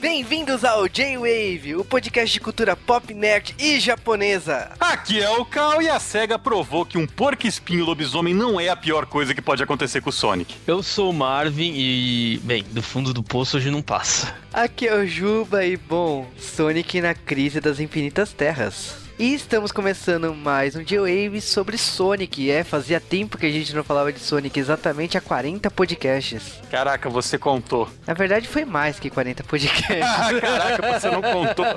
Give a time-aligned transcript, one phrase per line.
[0.00, 4.70] Bem-vindos ao J-Wave, o podcast de cultura pop, nerd e japonesa.
[4.78, 8.76] Aqui é o Cal e a SEGA provou que um porco-espinho lobisomem não é a
[8.76, 10.54] pior coisa que pode acontecer com o Sonic.
[10.68, 14.36] Eu sou o Marvin e, bem, do fundo do poço hoje não passa.
[14.52, 19.07] Aqui é o Juba e, bom, Sonic na crise das infinitas terras.
[19.18, 22.48] E estamos começando mais um J-Wave sobre Sonic.
[22.52, 26.60] É, fazia tempo que a gente não falava de Sonic, exatamente há 40 podcasts.
[26.70, 27.88] Caraca, você contou.
[28.06, 30.40] Na verdade, foi mais que 40 podcasts.
[30.40, 31.64] Caraca, você não contou.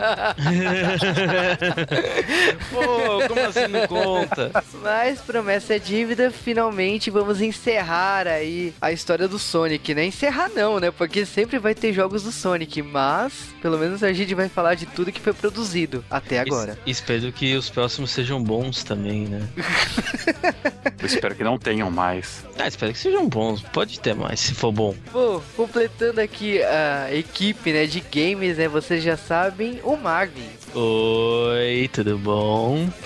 [2.69, 4.63] Pô, como assim não conta?
[4.83, 10.05] Mas promessa é dívida, finalmente vamos encerrar aí a história do Sonic, né?
[10.05, 10.91] Encerrar não, né?
[10.91, 14.85] Porque sempre vai ter jogos do Sonic, mas pelo menos a gente vai falar de
[14.85, 16.77] tudo que foi produzido até agora.
[16.85, 19.47] Es espero que os próximos sejam bons também, né?
[20.99, 22.45] Eu espero que não tenham mais.
[22.59, 23.61] Ah, espero que sejam bons.
[23.61, 24.95] Pode ter mais, se for bom.
[25.11, 28.67] Bom, completando aqui a equipe, né, de games, né?
[28.67, 30.47] Vocês já sabem, o Marvin.
[30.75, 32.87] Oi, tudo bom?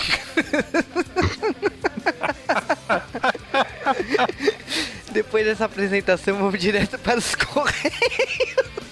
[5.12, 8.85] Depois dessa apresentação, vamos direto para os correios.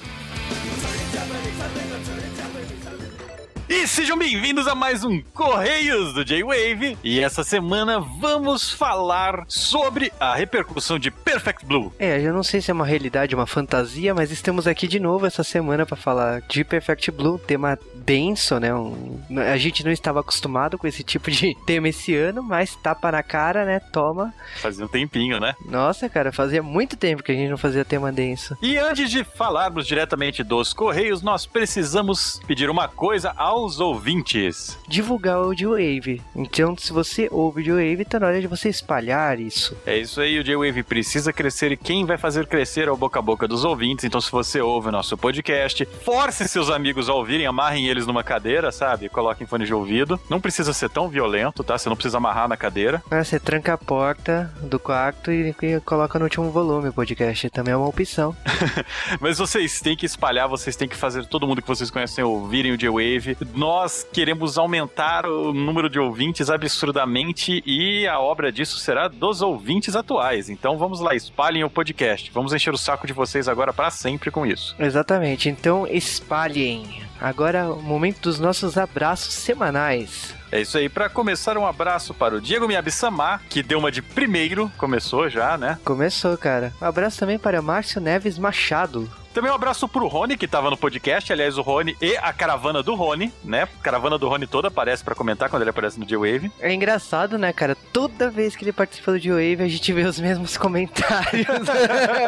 [3.69, 6.97] E sejam bem-vindos a mais um Correios do J-Wave.
[7.02, 11.94] E essa semana vamos falar sobre a repercussão de Perfect Blue.
[11.97, 15.25] É, eu não sei se é uma realidade, uma fantasia, mas estamos aqui de novo
[15.25, 18.75] essa semana para falar de Perfect Blue, tema denso, né?
[18.75, 23.11] Um, a gente não estava acostumado com esse tipo de tema esse ano, mas tapa
[23.14, 23.80] na cara, né?
[23.80, 24.33] Toma.
[24.58, 25.55] Fazia um tempinho, né?
[25.66, 28.58] Nossa, cara, fazia muito tempo que a gente não fazia tema denso.
[28.61, 34.80] E antes de falarmos diretamente dos Correios, nós precisamos pedir uma coisa aos ouvintes.
[34.88, 36.22] Divulgar o J-Wave.
[36.36, 39.78] Então, se você ouve o J-Wave, tá na hora de você espalhar isso.
[39.86, 43.20] É isso aí, o J-Wave precisa crescer e quem vai fazer crescer é o boca
[43.20, 44.06] a boca dos ouvintes.
[44.06, 48.23] Então, se você ouve o nosso podcast, force seus amigos a ouvirem, amarrem eles numa
[48.23, 49.08] cadeira, sabe?
[49.08, 50.20] Coloquem fone de ouvido.
[50.27, 51.77] Não precisa ser tão violento, tá?
[51.77, 53.04] Você não precisa amarrar na cadeira.
[53.11, 57.52] Ah, você tranca a porta do quarto e, e coloca no último volume o podcast.
[57.52, 58.36] Também é uma opção.
[59.22, 62.72] Mas vocês têm que espalhar, vocês têm que fazer todo mundo que vocês conhecem ouvirem
[62.72, 63.42] o J-Wave.
[63.55, 69.95] Nós queremos aumentar o número de ouvintes absurdamente e a obra disso será dos ouvintes
[69.95, 70.49] atuais.
[70.49, 72.32] Então vamos lá, espalhem o podcast.
[72.32, 74.76] Vamos encher o saco de vocês agora para sempre com isso.
[74.80, 75.49] Exatamente.
[75.49, 77.03] Então espalhem.
[77.20, 80.36] Agora o momento dos nossos abraços semanais.
[80.52, 80.87] É isso aí.
[80.87, 84.71] Para começar, um abraço para o Diego Miyabi-sama, que deu uma de primeiro.
[84.77, 85.80] Começou já, né?
[85.83, 86.71] Começou, cara.
[86.80, 89.09] Um abraço também para Márcio Neves Machado.
[89.33, 91.33] Também um abraço pro Rony, que tava no podcast.
[91.33, 93.64] Aliás, o Rony e a caravana do Rony, né?
[93.64, 96.52] A caravana do Rony toda aparece para comentar quando ele aparece no J-Wave.
[96.60, 97.76] É engraçado, né, cara?
[97.92, 101.48] Toda vez que ele participa do J-Wave, a gente vê os mesmos comentários.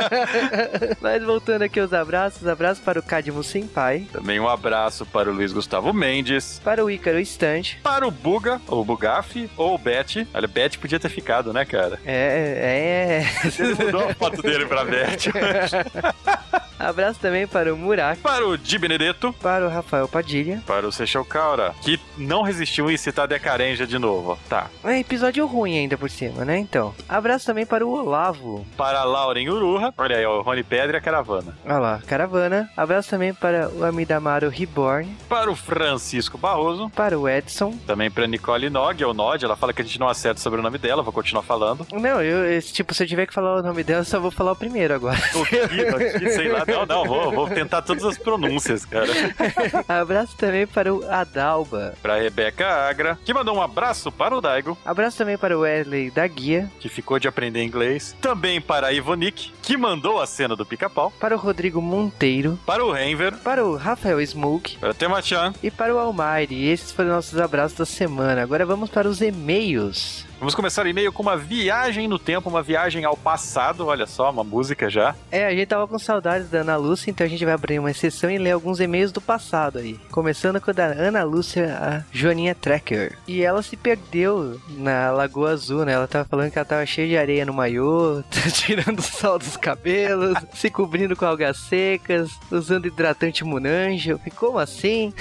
[1.00, 4.08] Mas voltando aqui aos abraços, abraço para o Cadmo Senpai.
[4.12, 6.60] Também um abraço para o Luiz Gustavo Mendes.
[6.64, 7.80] Para o Ícaro Estante.
[7.84, 10.28] Para o Buga, ou Bugaf, ou o Bet.
[10.34, 12.00] Olha, Bet podia ter ficado, né, cara?
[12.04, 13.52] É, é.
[13.60, 15.30] Ele mudou a foto dele pra Bet.
[16.80, 18.22] Abraço também para o Murak.
[18.22, 19.34] Para o Di Benedetto.
[19.34, 20.62] Para o Rafael Padilha.
[20.66, 24.38] Para o Seixal Kaura, que não resistiu em citar Decarenja de novo.
[24.50, 24.68] Tá.
[24.84, 26.58] É episódio ruim ainda por cima, né?
[26.58, 26.94] Então.
[27.08, 28.66] Abraço também para o Olavo.
[28.78, 29.94] Para a Lauren Uruha.
[29.98, 31.58] Olha aí, o Rony Pedra e a caravana.
[31.66, 32.70] Olha lá, caravana.
[32.76, 35.16] Abraço também para o Amidamaro Reborn.
[35.30, 36.90] Para o Francisco Barroso.
[36.90, 37.74] Para o Edson.
[37.88, 39.44] Também para Nicole Nog, ou Nod.
[39.44, 41.88] Ela fala que a gente não acerta sobre o nome dela, vou continuar falando.
[41.92, 44.52] Não, eu, tipo, se eu tiver que falar o nome dela, eu só vou falar
[44.52, 45.18] o primeiro agora.
[45.36, 46.65] O que, o que, sei lá.
[46.68, 49.12] Não, não, vou, vou tentar todas as pronúncias, cara.
[49.88, 51.94] abraço também para o Adalba.
[52.02, 54.78] Para a Rebeca Agra, que mandou um abraço para o Daigo.
[54.86, 56.72] Abraço também para o Wesley da Guia.
[56.80, 58.16] Que ficou de aprender inglês.
[58.22, 61.12] Também para a Ivonique, que mandou a cena do pica-pau.
[61.20, 62.60] Para o Rodrigo Monteiro.
[62.66, 63.38] Para o Renver.
[63.38, 64.78] Para o Rafael Smoke.
[64.78, 65.54] Para o Temachan.
[65.62, 66.66] E para o Almighty.
[66.66, 68.42] Esses foram nossos abraços da semana.
[68.42, 70.26] Agora vamos para os e-mails.
[70.38, 73.88] Vamos começar o e-mail com uma viagem no tempo, uma viagem ao passado.
[73.88, 75.16] Olha só, uma música já.
[75.32, 77.90] É, a gente tava com saudades da Ana Lúcia, então a gente vai abrir uma
[77.90, 79.98] exceção e ler alguns e-mails do passado aí.
[80.12, 83.18] Começando com a da Ana Lúcia, a Joaninha Tracker.
[83.28, 85.94] E ela se perdeu na Lagoa Azul, né?
[85.94, 88.22] Ela tava falando que ela tava cheia de areia no maiô,
[88.54, 94.20] tirando o sol dos cabelos, se cobrindo com algas secas, usando hidratante Munanjo.
[94.36, 95.14] Como assim?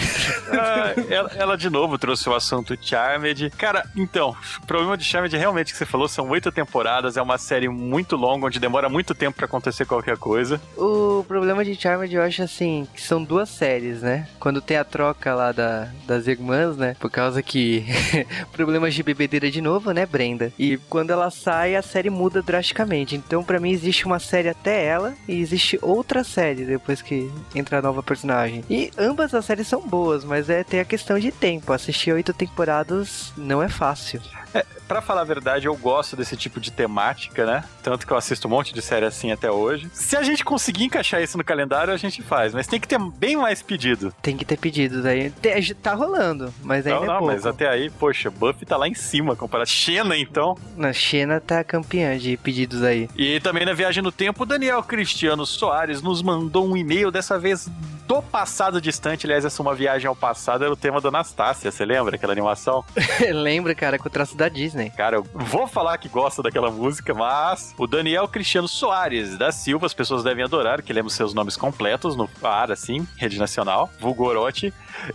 [0.51, 3.51] Ah, ela, ela, de novo trouxe o assunto Charmed.
[3.51, 4.37] Cara, então,
[4.67, 8.17] problema de de Charmed, realmente, que você falou, são oito temporadas, é uma série muito
[8.17, 10.61] longa, onde demora muito tempo para acontecer qualquer coisa.
[10.77, 14.27] O problema de Charmed, eu acho assim, que são duas séries, né?
[14.41, 16.97] Quando tem a troca lá da, das irmãs, né?
[16.99, 17.85] Por causa que
[18.53, 20.53] problemas de bebedeira de novo, né, Brenda?
[20.59, 23.15] E quando ela sai, a série muda drasticamente.
[23.15, 27.79] Então, para mim, existe uma série até ela e existe outra série depois que entra
[27.79, 28.65] a nova personagem.
[28.71, 31.73] E ambas as séries são boas, mas é ter a questão de tempo.
[31.73, 34.21] Assistir oito temporadas não é fácil.
[34.55, 34.65] É,
[34.95, 37.65] pra falar a verdade, eu gosto desse tipo de temática, né?
[37.83, 39.91] Tanto que eu assisto um monte de série assim até hoje.
[39.93, 42.55] Se a gente conseguir encaixar isso no calendário, a gente faz.
[42.55, 44.15] Mas tem que ter bem mais pedido.
[44.23, 45.33] Tem que ter pedidos aí.
[45.83, 47.33] Tá rolando, mas ainda não, é não, pouco.
[47.33, 49.69] mas até aí, poxa, Buffy tá lá em cima comparado.
[49.69, 50.57] Xena, então.
[50.77, 53.09] Na Xena tá campeã de pedidos aí.
[53.17, 57.69] E também na Viagem no Tempo, Daniel Cristiano Soares nos mandou um e-mail, dessa vez
[58.07, 59.27] do passado distante.
[59.27, 61.71] Aliás, essa é uma viagem ao passado, era o tema da Anastácia.
[61.71, 62.85] Você lembra aquela animação?
[63.33, 64.84] Lembra, cara, com o traço da Disney.
[64.91, 69.87] Cara, eu vou falar que gosta daquela música, mas o Daniel Cristiano Soares da Silva,
[69.87, 74.73] as pessoas devem adorar, que lemos seus nomes completos no ar, assim, rede nacional, Vulgorote.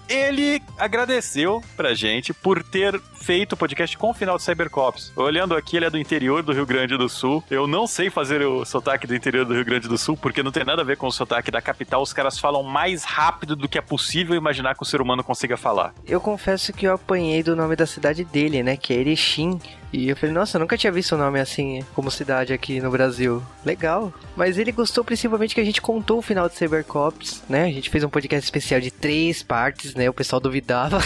[0.08, 5.12] Ele agradeceu pra gente por ter feito o podcast com o final de Cybercops.
[5.16, 7.44] Olhando aqui, ele é do interior do Rio Grande do Sul.
[7.50, 10.52] Eu não sei fazer o sotaque do interior do Rio Grande do Sul, porque não
[10.52, 12.02] tem nada a ver com o sotaque da capital.
[12.02, 15.58] Os caras falam mais rápido do que é possível imaginar que o ser humano consiga
[15.58, 15.94] falar.
[16.06, 18.76] Eu confesso que eu apanhei do nome da cidade dele, né?
[18.76, 19.49] Que é Erechim.
[19.54, 19.79] listening.
[19.92, 22.92] E eu falei, nossa, eu nunca tinha visto um nome assim como cidade aqui no
[22.92, 23.42] Brasil.
[23.66, 24.14] Legal.
[24.36, 27.64] Mas ele gostou principalmente que a gente contou o final de Cybercops, né?
[27.64, 30.10] A gente fez um podcast especial de três partes, né?
[30.10, 31.00] O pessoal duvidava.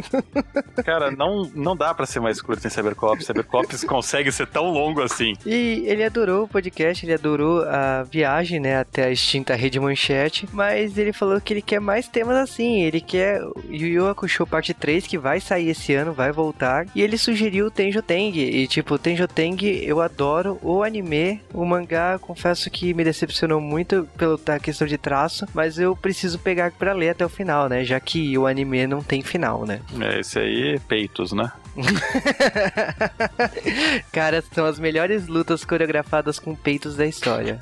[0.84, 3.26] Cara, não, não dá para ser mais curto em Cybercops.
[3.26, 5.34] Cybercops consegue ser tão longo assim.
[5.46, 8.78] E ele adorou o podcast, ele adorou a viagem, né?
[8.78, 10.48] Até a extinta Rede Manchete.
[10.52, 12.82] Mas ele falou que ele quer mais temas assim.
[12.82, 16.86] Ele quer Yu Yu Hakusho parte 3, que vai sair esse ano, vai voltar.
[16.94, 18.36] E ele sugeriu o Tenjo Teng.
[18.36, 21.40] E tipo, Tenjo Teng eu adoro o anime.
[21.52, 25.46] O mangá, confesso que me decepcionou muito pela questão de traço.
[25.54, 27.84] Mas eu preciso pegar pra ler até o final, né?
[27.84, 29.80] Já que o anime não tem final, né?
[30.00, 31.50] É, esse aí, peitos, né?
[34.12, 37.58] Cara, são as melhores lutas coreografadas com peitos da história.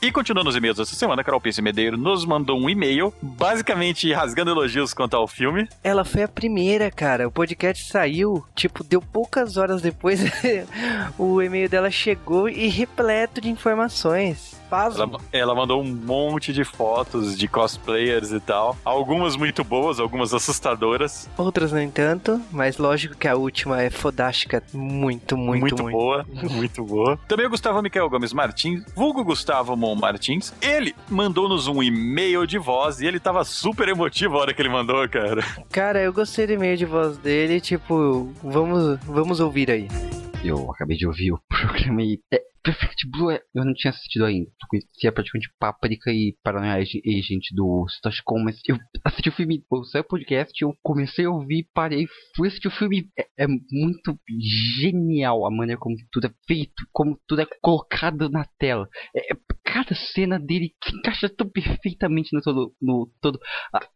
[0.00, 4.50] e continuando os e-mails dessa semana, Carol Pisse Medeiro nos mandou um e-mail, basicamente rasgando
[4.50, 5.68] elogios quanto ao filme.
[5.82, 7.28] Ela foi a primeira, cara.
[7.28, 10.20] O podcast saiu, tipo, deu poucas horas depois,
[11.18, 14.62] o e-mail dela chegou e repleto de informações.
[14.72, 18.74] Ela, ela, mandou um monte de fotos de cosplayers e tal.
[18.82, 21.28] Algumas muito boas, algumas assustadoras.
[21.36, 24.62] Outras, no entanto, mas lógico que a última é fodástica.
[24.72, 25.82] Muito, muito, muito.
[25.82, 27.18] Muito boa, muito boa.
[27.28, 32.58] Também o Gustavo Miquel Gomes Martins, vulgo Gustavo Mon Martins, ele mandou-nos um e-mail de
[32.58, 35.42] voz e ele tava super emotivo a hora que ele mandou, cara.
[35.70, 39.88] Cara, eu gostei do e-mail de voz dele, tipo, vamos, vamos ouvir aí.
[40.44, 44.50] Eu acabei de ouvir o programa e é, Perfect Blue eu não tinha assistido ainda.
[44.68, 49.84] Conhecia praticamente Páprica e Paranoia Agent do Satoshi Kon, mas eu assisti o filme, eu
[49.84, 52.06] saí o podcast, eu comecei a ouvir, parei,
[52.36, 53.08] fui assistir o filme.
[53.18, 54.18] É, é, muito
[54.80, 58.88] genial a maneira como tudo é feito, como tudo é colocado na tela.
[59.14, 59.34] É,
[59.72, 62.74] cada cena dele se encaixa tão perfeitamente no todo.
[62.80, 63.40] No todo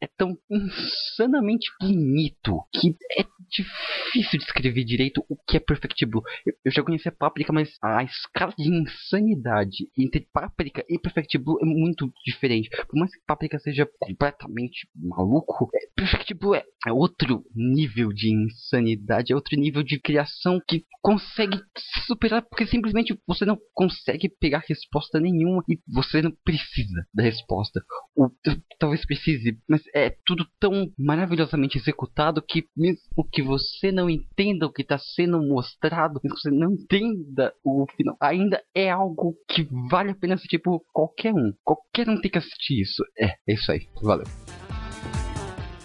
[0.00, 6.23] é tão insanamente bonito que é difícil descrever direito o que é Perfect Blue.
[6.46, 11.58] Eu, eu já conhecia Páprica, mas a escala de insanidade entre Páprica e Perfect Blue
[11.61, 12.70] é muito diferente.
[12.70, 18.32] Por mais que Páprica seja completamente maluco, é, Perfect Blue é, é outro nível de
[18.32, 24.28] insanidade, é outro nível de criação que consegue se superar porque simplesmente você não consegue
[24.28, 27.82] pegar resposta nenhuma e você não precisa da resposta.
[28.16, 28.30] Ou
[28.78, 34.73] talvez precise, mas é tudo tão maravilhosamente executado que mesmo que você não entenda o
[34.73, 39.68] que está sendo mostrado, mesmo que você não entenda o final, ainda é algo que
[39.90, 41.52] vale a pena assistir por qualquer um.
[41.64, 43.02] Qualquer um tem que assistir isso.
[43.18, 43.88] É, é isso aí.
[44.02, 44.26] Valeu.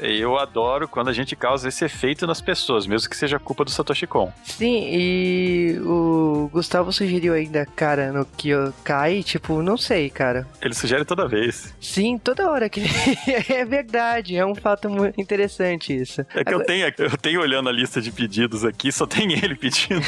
[0.02, 3.70] Eu adoro quando a gente causa esse efeito nas pessoas, mesmo que seja culpa do
[3.70, 4.34] Satoshi Kon.
[4.44, 10.48] Sim, e o Gustavo sugeriu ainda, cara, no Kyokai, tipo, não sei, cara.
[10.62, 11.74] Ele sugere toda vez.
[11.80, 12.82] Sim, toda hora que
[13.48, 16.22] é verdade, é um fato muito interessante isso.
[16.34, 16.64] É que Agora...
[16.64, 20.02] eu tenho, eu tenho olhando a lista de pedidos aqui, só tem ele pedindo.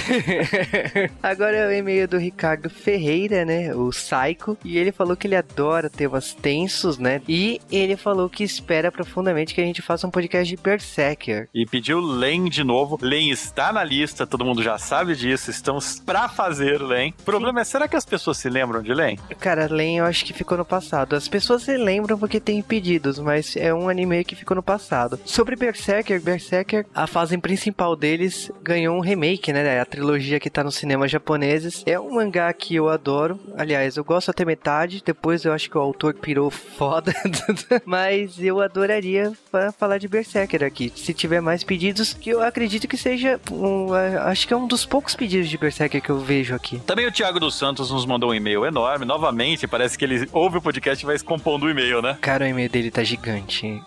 [1.22, 5.36] Agora é o e-mail do Ricardo Ferreira, né, o Psycho, e ele falou que ele
[5.36, 7.22] adora temas tensos, né?
[7.28, 11.50] E ele falou que espera profundamente que a gente faça um podcast de Berserker.
[11.54, 12.98] E pediu Len de novo.
[13.02, 15.52] Len está na lista, todo mundo já sabe disso.
[15.52, 17.14] Estamos pra fazer, Len.
[17.20, 19.18] O problema é, será que as pessoas se lembram de Len?
[19.40, 21.16] Cara, Len eu acho que ficou no passado.
[21.16, 25.20] As pessoas se lembram porque tem pedidos, mas é um anime que ficou no passado.
[25.26, 29.80] Sobre Berserker, Berserker, a fase principal deles ganhou um remake, né?
[29.80, 31.84] A trilogia que tá nos cinemas japoneses.
[31.86, 33.40] É um mangá que eu adoro.
[33.58, 35.04] Aliás, eu gosto até metade.
[35.06, 37.14] Depois eu acho que o autor pirou foda.
[37.86, 39.34] mas eu adoraria
[39.74, 40.92] falar de Berserker aqui.
[40.96, 44.86] Se tiver mais pedidos, que eu acredito que seja um, acho que é um dos
[44.86, 46.80] poucos pedidos de Berserker que eu vejo aqui.
[46.80, 49.06] Também o Thiago dos Santos nos mandou um e-mail enorme.
[49.06, 52.18] Novamente, parece que ele ouve o podcast e vai compondo o e-mail, né?
[52.22, 53.82] Cara, o e-mail dele tá gigante.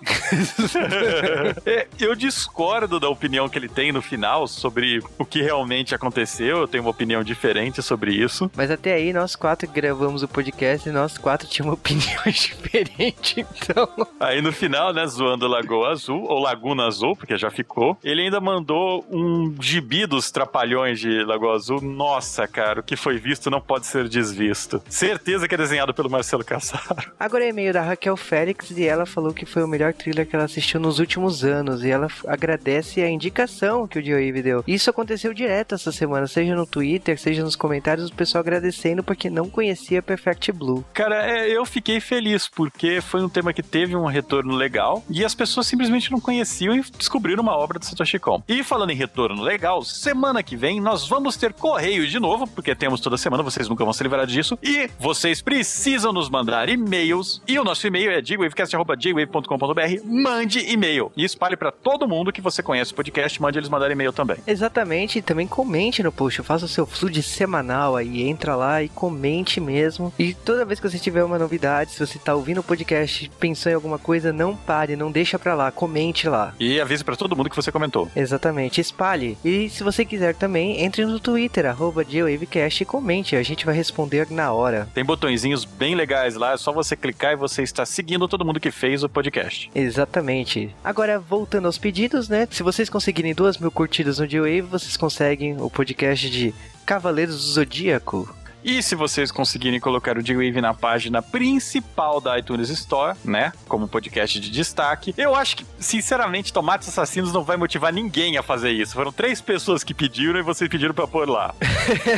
[1.65, 6.59] É, eu discordo da opinião que ele tem no final sobre o que realmente aconteceu.
[6.59, 8.51] Eu tenho uma opinião diferente sobre isso.
[8.57, 13.89] Mas até aí, nós quatro gravamos o podcast e nós quatro tínhamos opiniões diferentes, então.
[14.19, 18.41] Aí no final, né, zoando Lagoa Azul, ou Laguna Azul, porque já ficou, ele ainda
[18.41, 21.81] mandou um gibi dos trapalhões de Lagoa Azul.
[21.81, 24.81] Nossa, cara, o que foi visto não pode ser desvisto.
[24.89, 27.11] Certeza que é desenhado pelo Marcelo Cassaro.
[27.19, 30.37] Agora é e-mail da Raquel Félix e ela falou que foi o melhor thriller que
[30.37, 31.83] ela assistiu nos últimos anos.
[31.83, 34.63] E ela agradece a indicação que o Joey deu.
[34.69, 39.29] Isso aconteceu direto essa semana, seja no Twitter, seja nos comentários, o pessoal agradecendo porque
[39.29, 40.85] não conhecia Perfect Blue.
[40.93, 45.25] Cara, é, eu fiquei feliz, porque foi um tema que teve um retorno legal e
[45.25, 48.43] as pessoas simplesmente não conheciam e descobriram uma obra do Satoshi Kon.
[48.49, 52.75] E falando em retorno legal, semana que vem nós vamos ter correio de novo, porque
[52.75, 54.59] temos toda semana, vocês nunca vão se livrar disso.
[54.63, 57.43] E vocês precisam nos mandar e-mails.
[57.47, 60.05] E o nosso e-mail é jwavecast.jwave.com.br.
[60.05, 63.91] Mande e-mail e espalhe pra todo mundo que você conhece o podcast, mande eles mandar
[63.91, 64.37] e-mail também.
[64.47, 68.89] Exatamente, e também comente no post, faça o seu flood semanal aí, entra lá e
[68.89, 70.13] comente mesmo.
[70.19, 73.71] E toda vez que você tiver uma novidade, se você tá ouvindo o podcast, pensou
[73.71, 76.53] em alguma coisa, não pare, não deixa pra lá, comente lá.
[76.59, 78.11] E avise pra todo mundo que você comentou.
[78.17, 79.39] Exatamente, espalhe.
[79.45, 84.27] E se você quiser também, entre no Twitter, arroba e comente, a gente vai responder
[84.29, 84.89] na hora.
[84.93, 88.59] Tem botõezinhos bem legais lá, é só você clicar e você está seguindo todo mundo
[88.59, 89.71] que fez o podcast.
[89.73, 90.75] Exatamente.
[90.83, 92.49] Agora, voltando aos pedidos, né?
[92.51, 96.53] Se vocês conseguirem duas mil curtidas no J-Wave, vocês conseguem o podcast de
[96.85, 98.35] Cavaleiros do Zodíaco.
[98.67, 103.53] E se vocês conseguirem colocar o J-Wave na página principal da iTunes Store, né?
[103.69, 108.43] Como podcast de destaque, eu acho que, sinceramente, Tomates Assassinos não vai motivar ninguém a
[108.43, 108.95] fazer isso.
[108.95, 111.55] Foram três pessoas que pediram e vocês pediram pra pôr lá.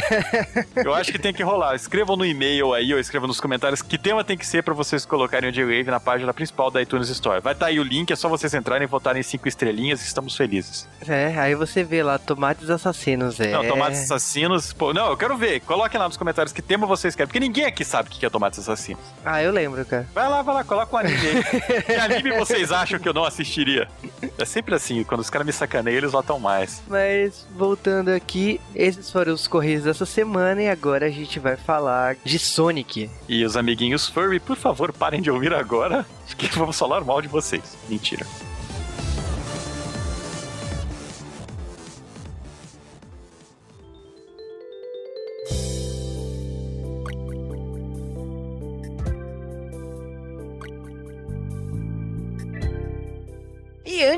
[0.82, 1.74] eu acho que tem que rolar.
[1.74, 5.04] Escrevam no e-mail aí ou escrevam nos comentários que tema tem que ser pra vocês
[5.04, 7.42] colocarem o J-Wave na página principal da iTunes Store.
[7.42, 10.34] Vai estar aí o link, é só vocês entrarem e votarem cinco estrelinhas e estamos
[10.34, 10.88] felizes.
[11.06, 13.38] É, aí você vê lá, Tomates Assassinos.
[13.38, 13.52] É...
[13.52, 14.72] Não, Tomates Assassinos.
[14.72, 15.60] Pô, não, eu quero ver.
[15.60, 18.30] Coloquem lá nos comentários que tema vocês querem, porque ninguém aqui sabe o que é
[18.30, 19.02] Tomates Assassinos.
[19.24, 20.06] Ah, eu lembro, cara.
[20.14, 21.82] Vai lá, vai lá, coloca um anime aí.
[21.82, 23.88] que anime vocês acham que eu não assistiria?
[24.36, 26.82] É sempre assim, quando os caras me sacaneiam, eles votam mais.
[26.86, 32.16] Mas voltando aqui, esses foram os correios dessa semana e agora a gente vai falar
[32.24, 33.10] de Sonic.
[33.28, 37.28] E os amiguinhos Furry, por favor, parem de ouvir agora, que vamos falar mal de
[37.28, 37.76] vocês.
[37.88, 38.26] Mentira.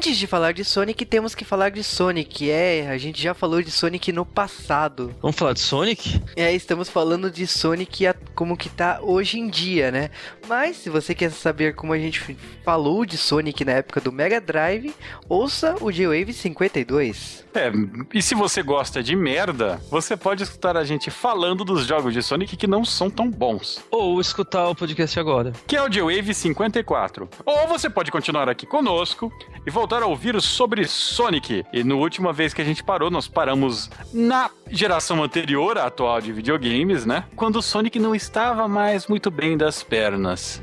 [0.00, 2.50] Antes de falar de Sonic, temos que falar de Sonic.
[2.50, 5.14] É, a gente já falou de Sonic no passado.
[5.20, 6.22] Vamos falar de Sonic?
[6.34, 10.08] É, estamos falando de Sonic a- como que tá hoje em dia, né?
[10.48, 14.40] Mas se você quer saber como a gente falou de Sonic na época do Mega
[14.40, 14.94] Drive,
[15.28, 17.44] ouça o J-Wave 52.
[17.52, 17.70] É,
[18.14, 22.22] e se você gosta de merda, você pode escutar a gente falando dos jogos de
[22.22, 23.84] Sonic que não são tão bons.
[23.90, 25.52] Ou escutar o podcast agora.
[25.66, 27.28] que é o J-Wave 54.
[27.44, 29.30] Ou você pode continuar aqui conosco
[29.66, 31.64] e voltar a ouvir sobre Sonic.
[31.72, 36.20] E na última vez que a gente parou, nós paramos na geração anterior à atual
[36.20, 37.24] de videogames, né?
[37.34, 40.62] Quando o Sonic não estava mais muito bem das pernas.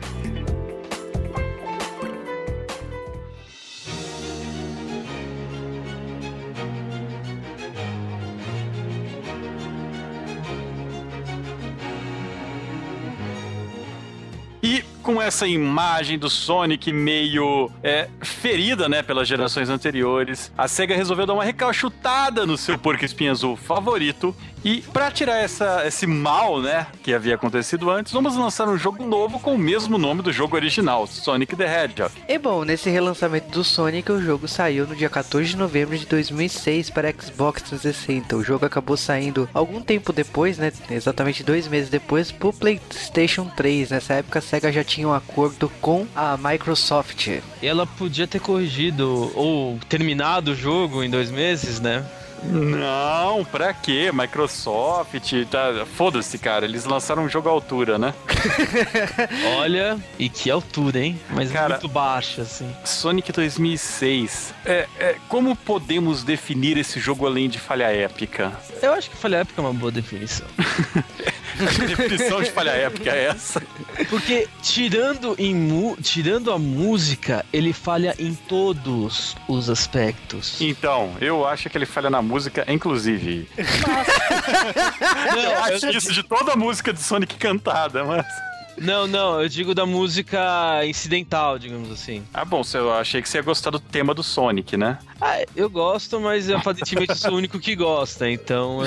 [15.08, 21.26] Com essa imagem do Sonic meio é, ferida, né, pelas gerações anteriores, a SEGA resolveu
[21.26, 24.36] dar uma recalchutada no seu porco espinho azul favorito.
[24.64, 29.06] E pra tirar essa, esse mal, né, que havia acontecido antes, vamos lançar um jogo
[29.06, 32.14] novo com o mesmo nome do jogo original, Sonic the Hedgehog.
[32.28, 36.06] E bom, nesse relançamento do Sonic, o jogo saiu no dia 14 de novembro de
[36.06, 38.36] 2006 para Xbox 360.
[38.36, 40.72] O jogo acabou saindo algum tempo depois, né?
[40.90, 43.92] Exatamente dois meses depois, pro PlayStation 3.
[43.92, 47.30] Nessa época, a SEGA já tinha um acordo com a Microsoft.
[47.62, 52.06] Ela podia ter corrigido ou terminado o jogo em dois meses, né?
[52.44, 54.12] Não, pra quê?
[54.13, 55.86] Microsoft, tá...
[55.96, 56.65] foda-se, cara.
[56.65, 58.13] Eles lançaram um jogo à altura, né?
[59.60, 61.20] Olha, e que altura, hein?
[61.29, 62.70] Mas Cara- muito baixa, assim.
[62.86, 64.53] Sonic 2006.
[64.65, 68.51] É, é, como podemos definir esse jogo além de falha épica?
[68.82, 70.48] Eu acho que falha época é uma boa definição.
[71.82, 73.62] A definição de falha épica é essa.
[74.10, 80.60] Porque tirando, em mu- tirando a música, ele falha em todos os aspectos.
[80.62, 83.48] Então, eu acho que ele falha na música, inclusive.
[83.58, 88.26] Eu eu- acho isso de toda a música de Sonic cantada, mas.
[88.78, 92.24] não, não, eu digo da música incidental, digamos assim.
[92.34, 95.00] Ah, bom, eu achei que você ia gostar do tema do Sonic, né?
[95.20, 98.80] Ah, eu gosto, mas aparentemente eu sou o único que gosta, então.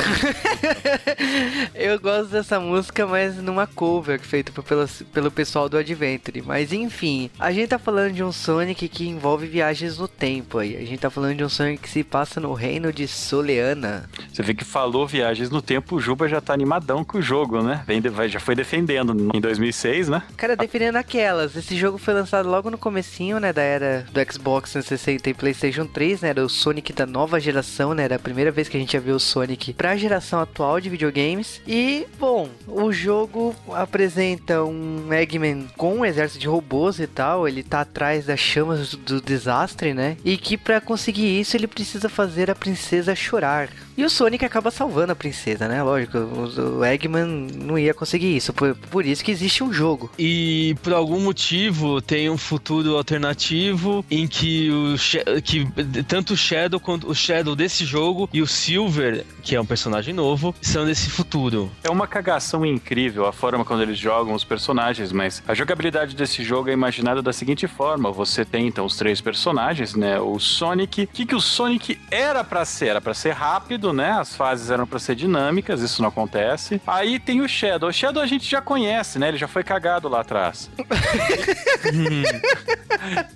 [1.75, 6.43] eu- gosto dessa música, mas numa cover feita pelo, pelo pessoal do Adventure.
[6.43, 10.77] Mas enfim, a gente tá falando de um Sonic que envolve viagens no tempo aí.
[10.77, 14.09] A gente tá falando de um Sonic que se passa no reino de Soleana.
[14.33, 17.63] Você vê que falou viagens no tempo, o Juba já tá animadão com o jogo,
[17.63, 17.83] né?
[17.87, 20.23] Vem já foi defendendo em 2006, né?
[20.37, 24.73] Cara, defendendo aquelas, esse jogo foi lançado logo no comecinho, né, da era do Xbox
[24.73, 28.51] 360 e PlayStation 3, né, era o Sonic da nova geração, né, era a primeira
[28.51, 31.61] vez que a gente ia ver o Sonic pra geração atual de videogames.
[31.67, 37.63] E, bom, o jogo apresenta um Eggman com um exército de robôs e tal, ele
[37.63, 42.09] tá atrás das chamas do, do desastre, né, e que pra conseguir isso ele precisa
[42.09, 43.69] fazer a princesa chorar.
[43.97, 45.83] E o Sonic acaba salvando a princesa, né?
[45.83, 50.11] Lógico, o, Eggman não ia conseguir isso, por, por isso que existe um jogo.
[50.19, 54.95] E por algum motivo tem um futuro alternativo em que o
[55.43, 55.67] que
[56.05, 60.15] tanto o Shadow quanto o Shadow desse jogo e o Silver, que é um personagem
[60.15, 61.71] novo, são desse futuro.
[61.83, 66.43] É uma cagação incrível a forma como eles jogam os personagens, mas a jogabilidade desse
[66.43, 70.19] jogo é imaginada da seguinte forma: você tem então os três personagens, né?
[70.21, 71.05] O Sonic.
[71.05, 72.89] O que, que o Sonic era pra ser?
[72.89, 74.13] Era pra ser rápido, né?
[74.13, 76.81] As fases eram pra ser dinâmicas, isso não acontece.
[76.87, 77.89] Aí tem o Shadow.
[77.89, 79.29] O Shadow a gente já conhece, né?
[79.29, 80.71] Ele já foi cagado lá atrás.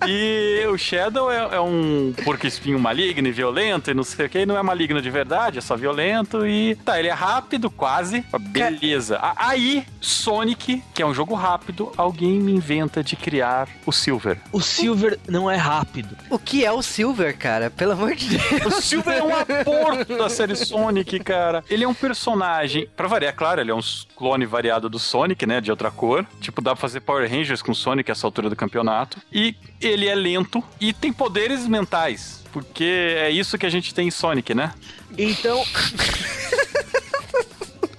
[0.06, 4.28] E o Shadow é, é um porco espinho maligno e violento e não sei o
[4.28, 8.24] que, não é maligno de verdade, é só violento e tá, ele é rápido, quase,
[8.50, 9.18] beleza.
[9.36, 14.38] Aí, Sonic, que é um jogo rápido, alguém me inventa de criar o Silver.
[14.52, 16.16] O Silver não é rápido.
[16.28, 17.70] O que é o Silver, cara?
[17.70, 18.66] Pelo amor de Deus.
[18.66, 21.64] O Silver é um aporto da série Sonic, cara.
[21.70, 23.80] Ele é um personagem, pra variar, claro, ele é um
[24.16, 26.26] clone variado do Sonic, né, de outra cor.
[26.40, 29.18] Tipo, dá pra fazer Power Rangers com Sonic essa altura do campeonato.
[29.32, 32.42] E ele é lento e tem poderes mentais.
[32.52, 34.72] Porque é isso que a gente tem em Sonic, né?
[35.16, 35.62] Então.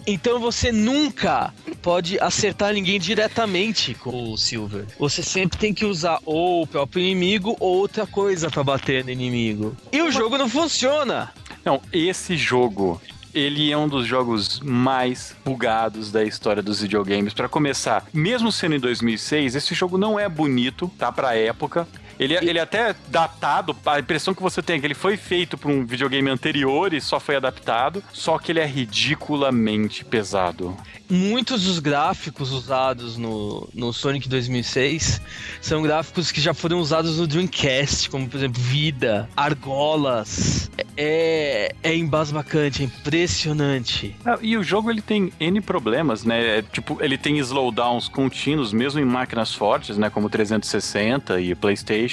[0.08, 4.86] Então você nunca pode acertar ninguém diretamente com o Silver.
[5.00, 9.10] Você sempre tem que usar ou o próprio inimigo ou outra coisa pra bater no
[9.10, 9.76] inimigo.
[9.92, 11.34] E o jogo não funciona.
[11.66, 13.02] Não, esse jogo,
[13.34, 17.34] ele é um dos jogos mais bugados da história dos videogames.
[17.34, 21.12] Pra começar, mesmo sendo em 2006, esse jogo não é bonito, tá?
[21.12, 21.88] Pra época.
[22.20, 25.18] Ele, é- ele é até datado, a impressão que você tem é que ele foi
[25.18, 30.76] feito para um videogame anterior e só foi adaptado, só que ele é ridiculamente pesado.
[31.08, 35.22] Muitos dos gráficos usados no, no Sonic 2006
[35.62, 40.72] são gráficos que já foram usados no Dreamcast, como por exemplo vida, argolas.
[40.98, 44.16] É, é embasbacante, é impressionante.
[44.26, 46.60] Ah, E o jogo ele tem N problemas, né?
[46.60, 50.10] É, Tipo, ele tem slowdowns contínuos, mesmo em máquinas fortes, né?
[50.10, 52.05] Como 360 e PlayStation.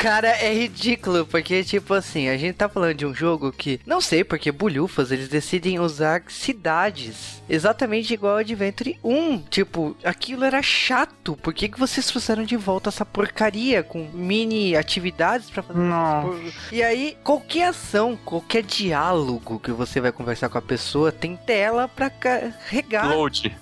[0.00, 4.00] Cara, é ridículo, porque, tipo assim, a gente tá falando de um jogo que, não
[4.00, 9.38] sei porque bulhufas, eles decidem usar cidades exatamente igual ao Adventure 1.
[9.50, 11.36] Tipo, aquilo era chato.
[11.42, 15.78] Por que, que vocês trouxeram de volta essa porcaria com mini atividades pra fazer?
[15.78, 16.22] Não.
[16.22, 21.36] Por- E aí, qualquer ação, qualquer diálogo que você vai conversar com a pessoa, tem
[21.36, 23.14] tela pra carregar.
[23.14, 23.56] Load.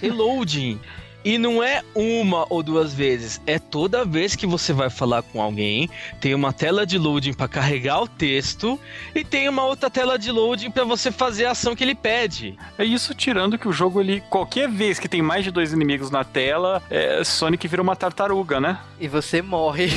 [0.00, 0.80] Reloading.
[1.24, 5.40] E não é uma ou duas vezes, é toda vez que você vai falar com
[5.40, 5.88] alguém,
[6.20, 8.78] tem uma tela de loading para carregar o texto
[9.14, 12.58] e tem uma outra tela de loading para você fazer a ação que ele pede.
[12.76, 16.10] É isso tirando que o jogo, ele, qualquer vez que tem mais de dois inimigos
[16.10, 18.78] na tela, é, Sonic vira uma tartaruga, né?
[18.98, 19.90] E você morre.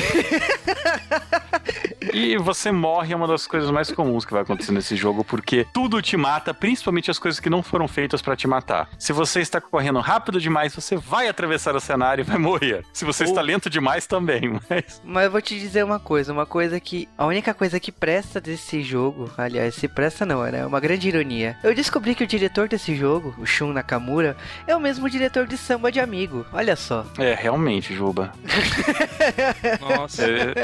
[2.12, 5.66] E você morre é uma das coisas mais comuns que vai acontecer nesse jogo, porque
[5.72, 8.88] tudo te mata, principalmente as coisas que não foram feitas pra te matar.
[8.98, 12.84] Se você está correndo rápido demais, você vai atravessar o cenário e vai morrer.
[12.92, 14.60] Se você Ou- está lento demais, também.
[14.68, 17.08] Mas Mas eu vou te dizer uma coisa, uma coisa que.
[17.16, 21.56] A única coisa que presta desse jogo, aliás, se presta não, é uma grande ironia.
[21.62, 25.56] Eu descobri que o diretor desse jogo, o Shun Nakamura, é o mesmo diretor de
[25.56, 26.44] Samba de Amigo.
[26.52, 27.06] Olha só.
[27.18, 28.32] é realmente, Juba.
[29.80, 30.22] Nossa.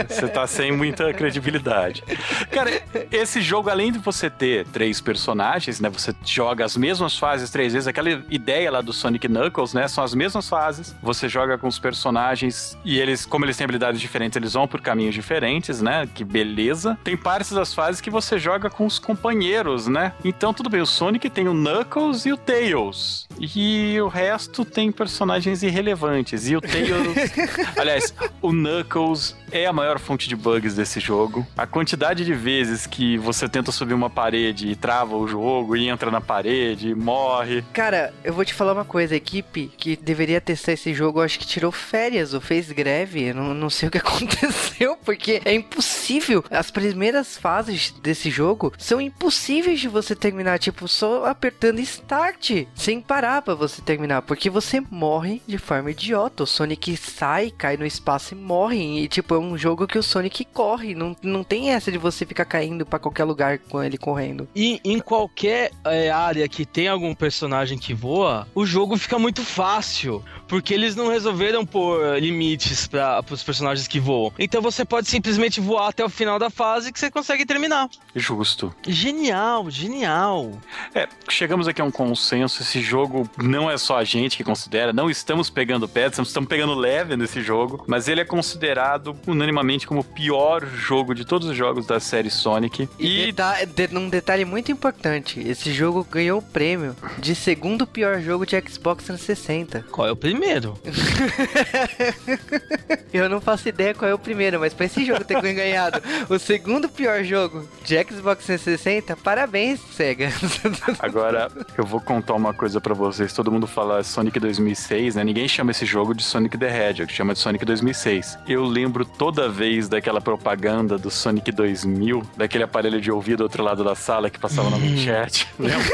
[0.09, 2.03] Você tá sem muita credibilidade credibilidade.
[2.51, 5.89] Cara, esse jogo, além de você ter três personagens, né?
[5.91, 7.87] Você joga as mesmas fases três vezes.
[7.87, 9.87] Aquela ideia lá do Sonic Knuckles, né?
[9.89, 10.95] São as mesmas fases.
[11.03, 14.81] Você joga com os personagens e eles, como eles têm habilidades diferentes, eles vão por
[14.81, 16.09] caminhos diferentes, né?
[16.15, 16.99] Que beleza.
[17.05, 20.13] Tem partes das fases que você joga com os companheiros, né?
[20.25, 23.27] Então, tudo bem, o Sonic tem o Knuckles e o Tails.
[23.39, 26.49] E o resto tem personagens irrelevantes.
[26.49, 27.33] E o Tails.
[27.79, 31.47] aliás, o Knuckles é a maior fonte de bugs desse jogo.
[31.57, 35.89] A quantidade de vezes que você tenta subir uma parede e trava o jogo e
[35.89, 37.63] entra na parede e morre.
[37.73, 41.39] Cara, eu vou te falar uma coisa, a equipe que deveria testar esse jogo, acho
[41.39, 46.45] que tirou férias ou fez greve, não, não sei o que aconteceu, porque é impossível.
[46.51, 53.01] As primeiras fases desse jogo são impossíveis de você terminar, tipo, só apertando start, sem
[53.01, 56.43] parar pra você terminar, porque você morre de forma idiota.
[56.45, 60.03] O Sonic sai, cai no espaço e morre, e tipo, é um jogo que o
[60.03, 63.99] Sonic corre, não, não tem essa de você ficar caindo pra qualquer lugar com ele
[63.99, 64.49] correndo.
[64.55, 69.43] E em qualquer é, área que tem algum personagem que voa, o jogo fica muito
[69.43, 70.22] fácil.
[70.49, 74.33] Porque eles não resolveram pôr limites para os personagens que voam.
[74.39, 77.89] Então você pode simplesmente voar até o final da fase que você consegue terminar.
[78.15, 78.75] Justo.
[78.87, 80.53] Genial, genial.
[80.95, 82.63] É, chegamos aqui a um consenso.
[82.63, 86.75] Esse jogo não é só a gente que considera, não estamos pegando pedras, estamos pegando
[86.75, 91.57] leve nesse jogo, mas ele é considerado unanimamente como o pior jogo de todos os
[91.57, 92.89] jogos da série Sonic.
[92.99, 97.87] E, E deta- de- um detalhe muito importante: esse jogo ganhou o prêmio de segundo
[97.87, 99.85] pior jogo de Xbox 360.
[99.91, 100.79] Qual é o primeiro?
[103.13, 106.39] Eu não faço ideia qual é o primeiro, mas pra esse jogo ter ganhado o
[106.39, 110.31] segundo pior jogo de Xbox 360, parabéns, Sega.
[110.99, 113.33] Agora, eu vou contar uma coisa pra vocês.
[113.33, 115.25] Todo mundo fala Sonic 2006, né?
[115.25, 118.39] Ninguém chama esse jogo de Sonic the Hedgehog, chama de Sonic 2006.
[118.49, 123.63] Eu lembro toda vez daquela propaganda do Sonic 2000, daquele aparelho de ouvido do outro
[123.63, 125.49] lado da sala que passava na manchete.
[125.59, 125.85] Lembra?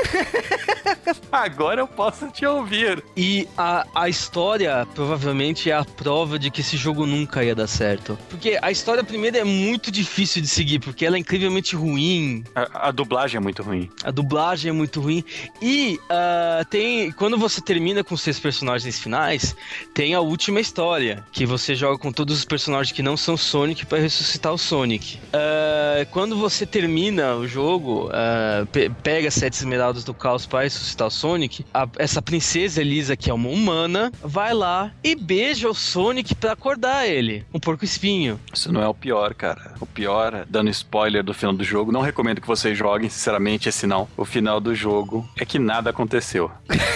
[1.32, 3.02] Agora eu posso te ouvir.
[3.16, 7.66] E a, a história provavelmente é a prova de que esse jogo nunca ia dar
[7.66, 8.18] certo.
[8.28, 12.44] Porque a história, primeiro, é muito difícil de seguir, porque ela é incrivelmente ruim.
[12.54, 13.88] A, a dublagem é muito ruim.
[14.04, 15.24] A dublagem é muito ruim.
[15.60, 17.10] E ah, tem.
[17.12, 19.56] Quando você termina com seus personagens finais,
[19.94, 21.24] tem a última história.
[21.32, 25.18] Que você joga com todos os personagens que não são Sonic para ressuscitar o Sonic.
[25.32, 31.08] Ah, quando você termina o jogo, ah, pe- pega sete esmeraldas do caos para ressuscitar
[31.08, 33.87] o Sonic, a- essa princesa Elisa, que é uma humana,
[34.22, 37.44] vai lá e beija o Sonic para acordar ele.
[37.52, 38.40] Um porco espinho.
[38.52, 39.74] Isso não é o pior, cara.
[39.80, 43.86] O pior, dando spoiler do final do jogo, não recomendo que vocês joguem, sinceramente, esse
[43.86, 44.08] não.
[44.16, 46.50] O final do jogo é que nada aconteceu.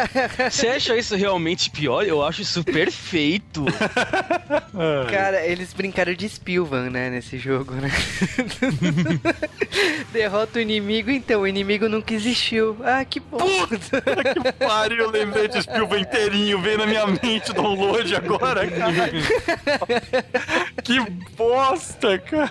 [0.50, 2.04] Você acha isso realmente pior?
[2.04, 3.64] Eu acho isso perfeito.
[5.10, 7.90] Cara, eles brincaram de Spilvan, né, nesse jogo, né?
[10.12, 12.76] Derrota o inimigo, então o inimigo nunca existiu.
[12.84, 13.38] Ah, que bom.
[13.66, 19.10] que pariu, eu lembrei de Spielberg inteirinho, veio na minha mente o download agora, cara.
[20.82, 21.00] que
[21.36, 22.50] bosta, cara.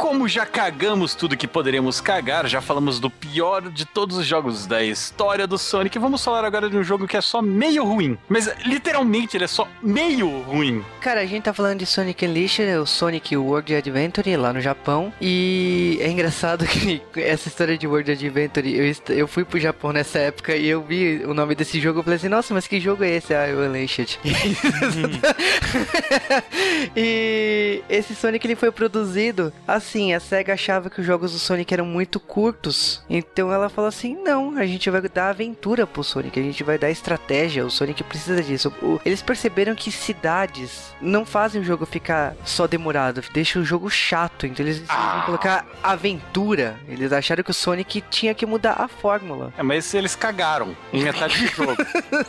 [0.00, 4.66] Como já cagamos tudo que poderíamos cagar, já falamos do pior de todos os jogos
[4.66, 8.16] da história do Sonic, vamos falar agora de um jogo que é só meio ruim.
[8.26, 10.82] Mas literalmente ele é só meio ruim.
[11.02, 15.12] Cara, a gente tá falando de Sonic Unleashed, o Sonic World Adventure lá no Japão.
[15.20, 19.92] E é engraçado que essa história de World Adventure, eu, est- eu fui pro Japão
[19.92, 21.98] nessa época e eu vi o nome desse jogo.
[22.00, 23.34] Eu falei assim, nossa, mas que jogo é esse?
[23.34, 24.18] Ah, é o Unleashed.
[26.96, 31.72] e esse Sonic ele foi produzido assim, a SEGA achava que os jogos do Sonic
[31.74, 33.02] eram muito curtos.
[33.08, 36.78] Então ela falou assim: "Não, a gente vai dar aventura pro Sonic, a gente vai
[36.78, 38.72] dar estratégia, o Sonic precisa disso".
[38.82, 43.90] O- eles perceberam que cidades não fazem o jogo ficar só demorado, deixa o jogo
[43.90, 46.78] chato, então eles decidiram colocar aventura.
[46.88, 49.52] Eles acharam que o Sonic tinha que mudar a fórmula.
[49.56, 51.76] É, mas eles cagaram em metade do jogo.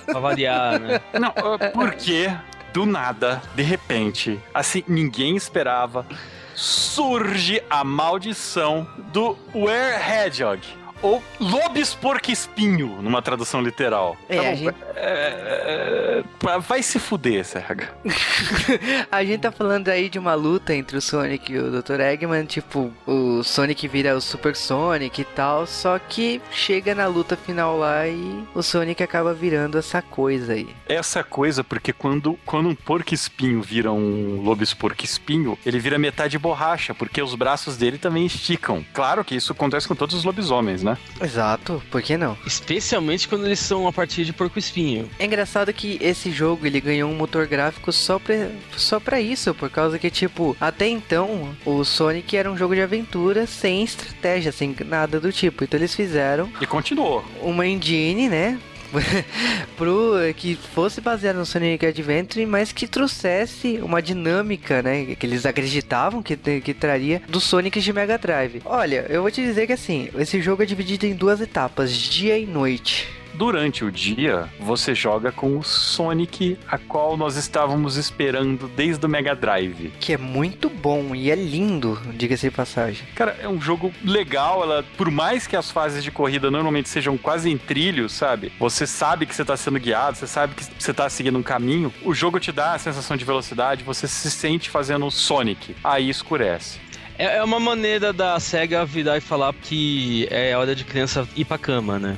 [0.05, 0.99] pra variar, né?
[1.19, 2.31] Não, ah, porque
[2.73, 6.05] do nada, de repente, assim, ninguém esperava,
[6.55, 10.80] surge a maldição do Were Hedgehog.
[11.01, 14.15] Ou Lobis Porco-Espinho, numa tradução literal.
[14.29, 17.89] É, Tá bom, gente- é, é, vai se fuder, Serga.
[19.11, 21.99] A gente tá falando aí de uma luta entre o Sonic e o Dr.
[21.99, 27.35] Eggman, tipo, o Sonic vira o Super Sonic e tal, só que chega na luta
[27.35, 30.69] final lá e o Sonic acaba virando essa coisa aí.
[30.87, 36.93] Essa coisa, porque quando, quando um porco-espinho vira um Lobis Porco-Espinho, ele vira metade borracha,
[36.93, 38.85] porque os braços dele também esticam.
[38.93, 40.90] Claro que isso acontece com todos os lobisomens, né?
[40.91, 40.97] Né?
[41.21, 42.37] Exato, por que não?
[42.45, 45.09] Especialmente quando eles são a partir de porco espinho.
[45.19, 49.53] É engraçado que esse jogo ele ganhou um motor gráfico só pra, só pra isso,
[49.53, 54.51] por causa que, tipo, até então o Sonic era um jogo de aventura sem estratégia,
[54.51, 55.63] sem nada do tipo.
[55.63, 57.23] Então eles fizeram E continuou.
[57.41, 58.59] uma engine, né?
[59.77, 65.45] pro que fosse baseado no Sonic Adventure, mas que trouxesse uma dinâmica, né, que eles
[65.45, 68.61] acreditavam que, que traria do Sonic de Mega Drive.
[68.65, 72.37] Olha, eu vou te dizer que assim, esse jogo é dividido em duas etapas, dia
[72.37, 73.20] e noite.
[73.33, 79.09] Durante o dia, você joga com o Sonic, a qual nós estávamos esperando desde o
[79.09, 79.91] Mega Drive.
[79.99, 83.03] Que é muito bom e é lindo, diga-se de passagem.
[83.15, 87.17] Cara, é um jogo legal, ela, por mais que as fases de corrida normalmente sejam
[87.17, 88.51] quase em trilhos, sabe?
[88.59, 91.93] Você sabe que você está sendo guiado, você sabe que você está seguindo um caminho.
[92.03, 95.75] O jogo te dá a sensação de velocidade, você se sente fazendo Sonic.
[95.83, 96.79] Aí escurece.
[97.17, 101.45] É é uma maneira da SEGA virar e falar que é hora de criança ir
[101.45, 102.17] pra cama, né?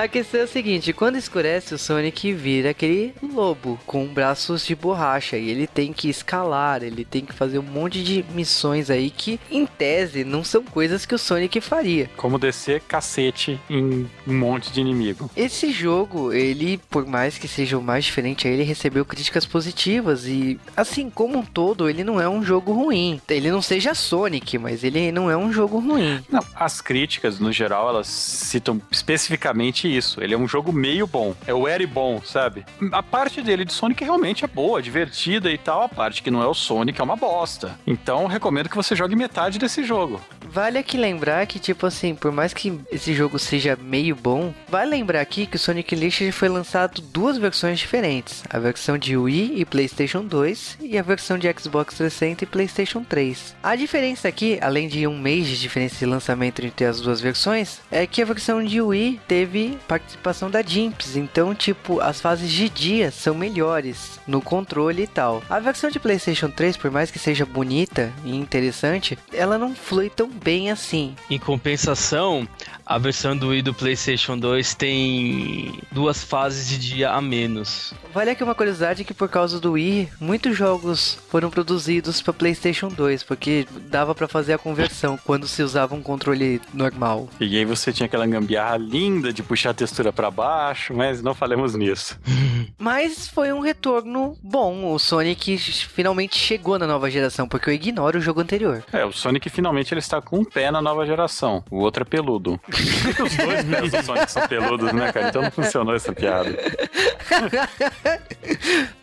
[0.00, 4.74] A questão é a seguinte, quando escurece o Sonic vira aquele lobo com braços de
[4.74, 9.10] borracha e ele tem que escalar, ele tem que fazer um monte de missões aí
[9.10, 12.08] que em tese não são coisas que o Sonic faria.
[12.16, 15.30] Como descer cacete em um monte de inimigo.
[15.36, 20.58] Esse jogo, ele, por mais que seja o mais diferente, ele recebeu críticas positivas e,
[20.74, 23.20] assim, como um todo, ele não é um jogo ruim.
[23.28, 26.24] Ele não seja Sonic, mas ele não é um jogo ruim.
[26.30, 30.22] Não, as críticas, no geral, elas citam especificamente isso.
[30.22, 31.34] Ele é um jogo meio bom.
[31.46, 32.64] É o Eri bom, sabe?
[32.92, 35.82] A parte dele de Sonic realmente é boa, divertida e tal.
[35.82, 37.78] A parte que não é o Sonic é uma bosta.
[37.86, 40.20] Então, recomendo que você jogue metade desse jogo.
[40.52, 44.90] Vale aqui lembrar que, tipo assim, por mais que esse jogo seja meio bom, vale
[44.90, 49.60] lembrar aqui que o Sonic Unleashed foi lançado duas versões diferentes: a versão de Wii
[49.60, 53.54] e PlayStation 2 e a versão de Xbox 360 e PlayStation 3.
[53.62, 57.80] A diferença aqui, além de um mês de diferença de lançamento entre as duas versões,
[57.90, 62.68] é que a versão de Wii teve participação da Jimps, então, tipo, as fases de
[62.68, 65.42] dia são melhores no controle e tal.
[65.48, 70.10] A versão de PlayStation 3, por mais que seja bonita e interessante, ela não flui
[70.10, 71.14] tão bem assim.
[71.28, 72.46] Em compensação,
[72.90, 77.94] a versão do Wii do PlayStation 2 tem duas fases de dia a menos.
[78.12, 82.88] Vale aqui uma curiosidade que por causa do Wii, muitos jogos foram produzidos para PlayStation
[82.88, 87.28] 2, porque dava para fazer a conversão quando se usava um controle normal.
[87.38, 91.32] E aí você tinha aquela gambiarra linda de puxar a textura pra baixo, mas não
[91.32, 92.18] falemos nisso.
[92.78, 94.92] Mas foi um retorno bom.
[94.92, 98.82] O Sonic finalmente chegou na nova geração, porque eu ignoro o jogo anterior.
[98.90, 101.62] É, o Sonic finalmente ele está com um pé na nova geração.
[101.70, 102.58] O outro é peludo.
[103.20, 105.28] Os dois do Sonic são peludos, né, cara?
[105.28, 106.50] Então não funcionou essa piada.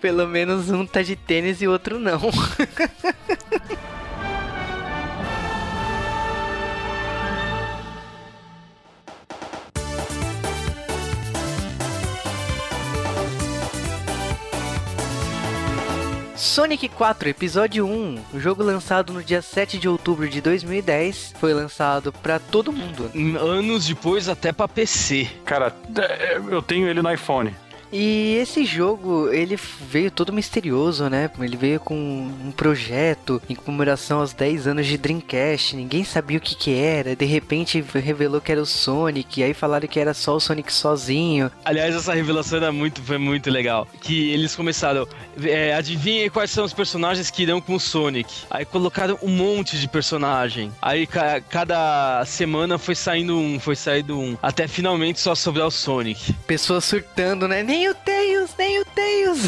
[0.02, 2.20] Pelo menos um tá de tênis e outro não.
[16.38, 21.52] Sonic 4 Episódio 1, o jogo lançado no dia 7 de outubro de 2010, foi
[21.52, 23.10] lançado pra todo mundo.
[23.40, 25.28] Anos depois, até pra PC.
[25.44, 27.56] Cara, é, eu tenho ele no iPhone.
[27.92, 29.58] E esse jogo, ele
[29.90, 31.30] veio todo misterioso, né?
[31.40, 35.76] Ele veio com um projeto em comemoração aos 10 anos de Dreamcast.
[35.76, 37.16] Ninguém sabia o que que era.
[37.16, 39.42] De repente revelou que era o Sonic.
[39.44, 41.52] Aí falaram que era só o Sonic sozinho.
[41.64, 43.88] Aliás, essa revelação era muito, foi muito legal.
[44.02, 45.08] Que eles começaram,
[45.44, 48.34] é, adivinhem quais são os personagens que irão com o Sonic.
[48.50, 50.72] Aí colocaram um monte de personagem.
[50.82, 54.38] Aí ca- cada semana foi saindo um, foi saindo um.
[54.42, 56.34] Até finalmente só sobrar o Sonic.
[56.46, 57.64] Pessoas surtando, né?
[57.64, 59.42] Nem o Tails, nem o Tails.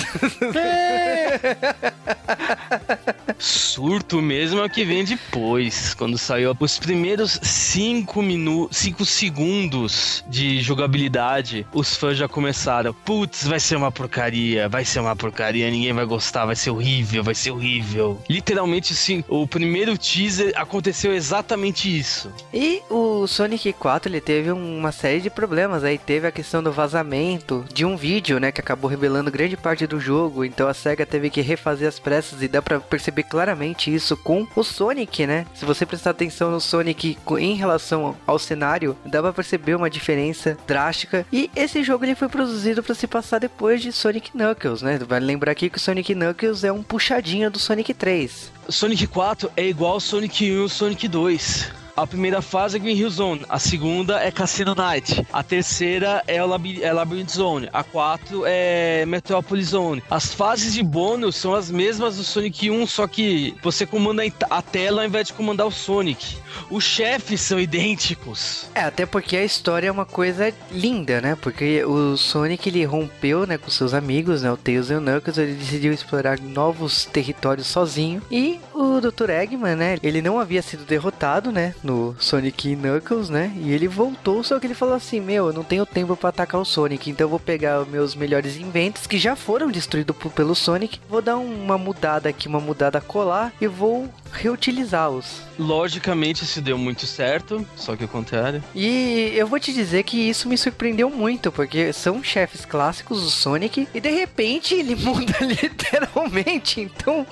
[3.40, 10.24] Surto mesmo é o que vem depois, quando saiu os primeiros 5 minutos, 5 segundos
[10.28, 15.72] de jogabilidade, os fãs já começaram, putz, vai ser uma porcaria, vai ser uma porcaria,
[15.72, 18.22] ninguém vai gostar, vai ser horrível, vai ser horrível.
[18.30, 22.32] Literalmente, sim, o primeiro teaser aconteceu exatamente isso.
[22.54, 25.84] E o Sonic 4 ele teve uma série de problemas.
[25.84, 29.88] Aí teve a questão do vazamento de um vídeo, né, que acabou revelando grande parte
[29.88, 30.44] do jogo.
[30.44, 34.48] Então a Sega teve que refazer as pressas e dá pra perceber claramente isso com
[34.56, 35.46] o Sonic, né?
[35.54, 40.58] Se você prestar atenção no Sonic em relação ao cenário, dá pra perceber uma diferença
[40.68, 41.26] drástica.
[41.32, 44.98] E esse jogo ele foi produzido pra se passar depois de Sonic Knuckles, né?
[44.98, 48.52] Vale lembrar aqui que o Sonic Knuckles é um puxadinho do Sonic 3.
[48.70, 51.79] Sonic 4 é igual Sonic 1 e Sonic 2.
[52.00, 56.42] A primeira fase é Green Hill Zone, a segunda é Cassino Night, a terceira é,
[56.42, 60.02] o Laby é Labyrinth Zone, a quatro é Metropolis Zone.
[60.10, 64.62] As fases de bônus são as mesmas do Sonic 1, só que você comanda a
[64.62, 66.38] tela ao invés de comandar o Sonic.
[66.70, 68.70] Os chefes são idênticos.
[68.74, 71.38] É, até porque a história é uma coisa linda, né?
[71.40, 75.38] Porque o Sonic ele rompeu, né, com seus amigos, né, o Tails e o Knuckles,
[75.38, 78.22] ele decidiu explorar novos territórios sozinho.
[78.32, 79.30] E o Dr.
[79.30, 83.52] Eggman, né, ele não havia sido derrotado, né, no Sonic Knuckles, né?
[83.58, 86.62] E ele voltou, só que ele falou assim: "Meu, eu não tenho tempo para atacar
[86.62, 90.54] o Sonic, então eu vou pegar os meus melhores inventos que já foram destruídos pelo
[90.54, 95.42] Sonic, vou dar uma mudada aqui, uma mudada colar e vou reutilizá-los.
[95.58, 98.64] Logicamente isso deu muito certo, só que o contrário.
[98.74, 103.30] E eu vou te dizer que isso me surpreendeu muito, porque são chefes clássicos do
[103.30, 106.82] Sonic e de repente ele muda literalmente.
[106.82, 107.26] Então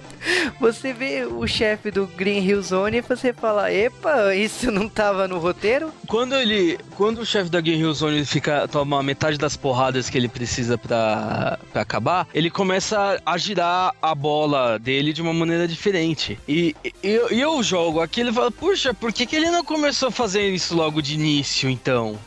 [0.58, 4.03] você vê o chefe do Green Hill Zone e você fala: "Epa,
[4.34, 9.02] isso não tava no roteiro?" Quando ele, quando o chefe da Hill Zone fica toma
[9.02, 15.12] metade das porradas que ele precisa para acabar, ele começa a girar a bola dele
[15.12, 16.38] de uma maneira diferente.
[16.48, 20.12] E, eu, eu jogo aqui, ele fala, puxa, por que, que ele não começou a
[20.12, 22.18] fazer isso logo de início, então?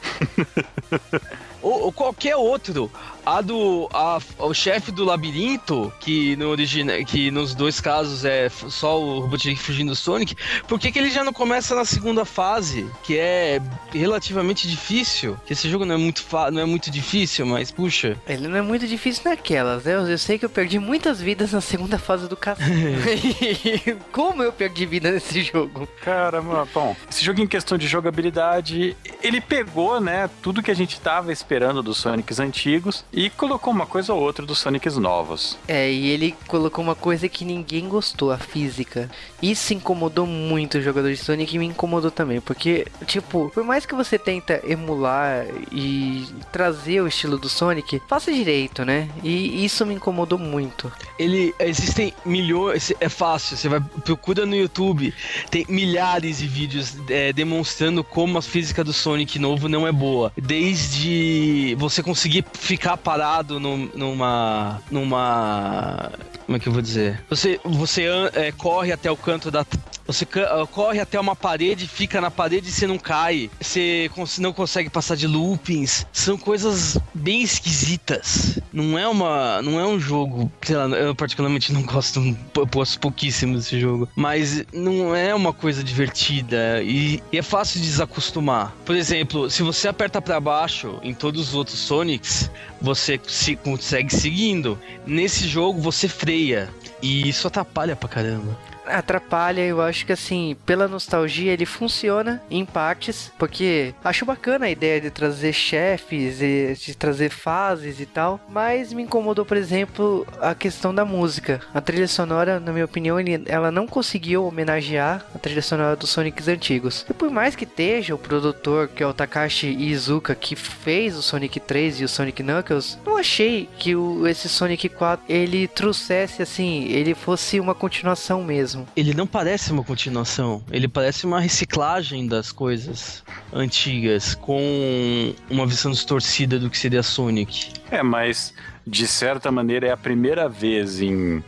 [1.62, 2.92] ou, ou qualquer outro
[3.28, 3.90] a do.
[3.94, 9.20] A, o chefe do labirinto, que, no origina, que nos dois casos é só o
[9.20, 10.36] Robotnik fugindo do Sonic,
[10.68, 13.62] por que, que ele já não começa na segunda fase, que é
[13.92, 15.38] relativamente difícil?
[15.46, 18.18] Que esse jogo não é muito, não é muito difícil, mas puxa.
[18.28, 19.96] Ele não é muito difícil naquelas, né?
[19.96, 22.98] Eu sei que eu perdi muitas vidas na segunda fase do cassino.
[24.12, 25.88] Como eu perdi vida nesse jogo?
[26.02, 26.42] Cara,
[26.74, 31.34] bom, esse jogo em questão de jogabilidade, ele pegou, né, tudo que a gente tava
[31.34, 35.58] esperando dos Sonics antigos e colocou uma coisa ou outra dos Sonics novos.
[35.68, 39.10] É, e ele colocou uma coisa que ninguém gostou, a física.
[39.42, 43.88] Isso incomodou muito o jogador de Sonic e me incomodou também, porque, tipo, por mais
[43.88, 49.10] que você tenta emular e trazer o estilo do Sonic, faça direito, né?
[49.24, 50.92] E isso me incomodou muito.
[51.18, 55.12] Ele, existem milhões, é fácil, você vai, procura no YouTube,
[55.50, 60.32] tem milhares de vídeos é, demonstrando como a física do Sonic novo não é boa.
[60.38, 64.82] Desde você conseguir ficar parado num, numa.
[64.91, 66.12] numa.
[66.46, 67.24] Como é que eu vou dizer?
[67.30, 69.65] Você, você é, corre até o canto da.
[70.06, 73.50] Você uh, corre até uma parede, fica na parede e você não cai.
[73.60, 76.06] Você não consegue passar de loopings.
[76.12, 78.60] São coisas bem esquisitas.
[78.72, 79.62] Não é uma.
[79.62, 80.52] Não é um jogo.
[80.62, 82.20] Sei lá, eu particularmente não gosto.
[82.56, 84.08] Eu gosto pouquíssimo desse jogo.
[84.15, 86.82] Mas não é uma coisa divertida.
[86.84, 88.74] E, e é fácil de desacostumar.
[88.86, 92.50] Por exemplo, se você aperta para baixo em todos os outros Sonics,
[92.82, 94.80] você se, consegue seguindo.
[95.06, 96.70] Nesse jogo você freia.
[97.02, 102.65] E isso atrapalha pra caramba atrapalha, eu acho que assim, pela nostalgia ele funciona em
[102.65, 108.39] partes, porque acho bacana a ideia de trazer chefes, e de trazer fases e tal,
[108.50, 111.62] mas me incomodou, por exemplo, a questão da música.
[111.73, 116.10] A trilha sonora, na minha opinião, ele, ela não conseguiu homenagear a trilha sonora dos
[116.10, 117.06] Sonics antigos.
[117.10, 121.21] E por mais que esteja o produtor, que é o Takashi Izuka, que fez o
[121.21, 126.41] Sonic 3 e o Sonic Knuckles, não achei que o, esse Sonic 4 ele trouxesse
[126.41, 128.88] assim, ele fosse uma continuação mesmo mesmo.
[128.96, 135.92] Ele não parece uma continuação, ele parece uma reciclagem das coisas antigas, com uma visão
[135.92, 137.74] distorcida do que seria Sonic.
[137.90, 138.54] É, mas
[138.86, 141.44] de certa maneira é a primeira vez em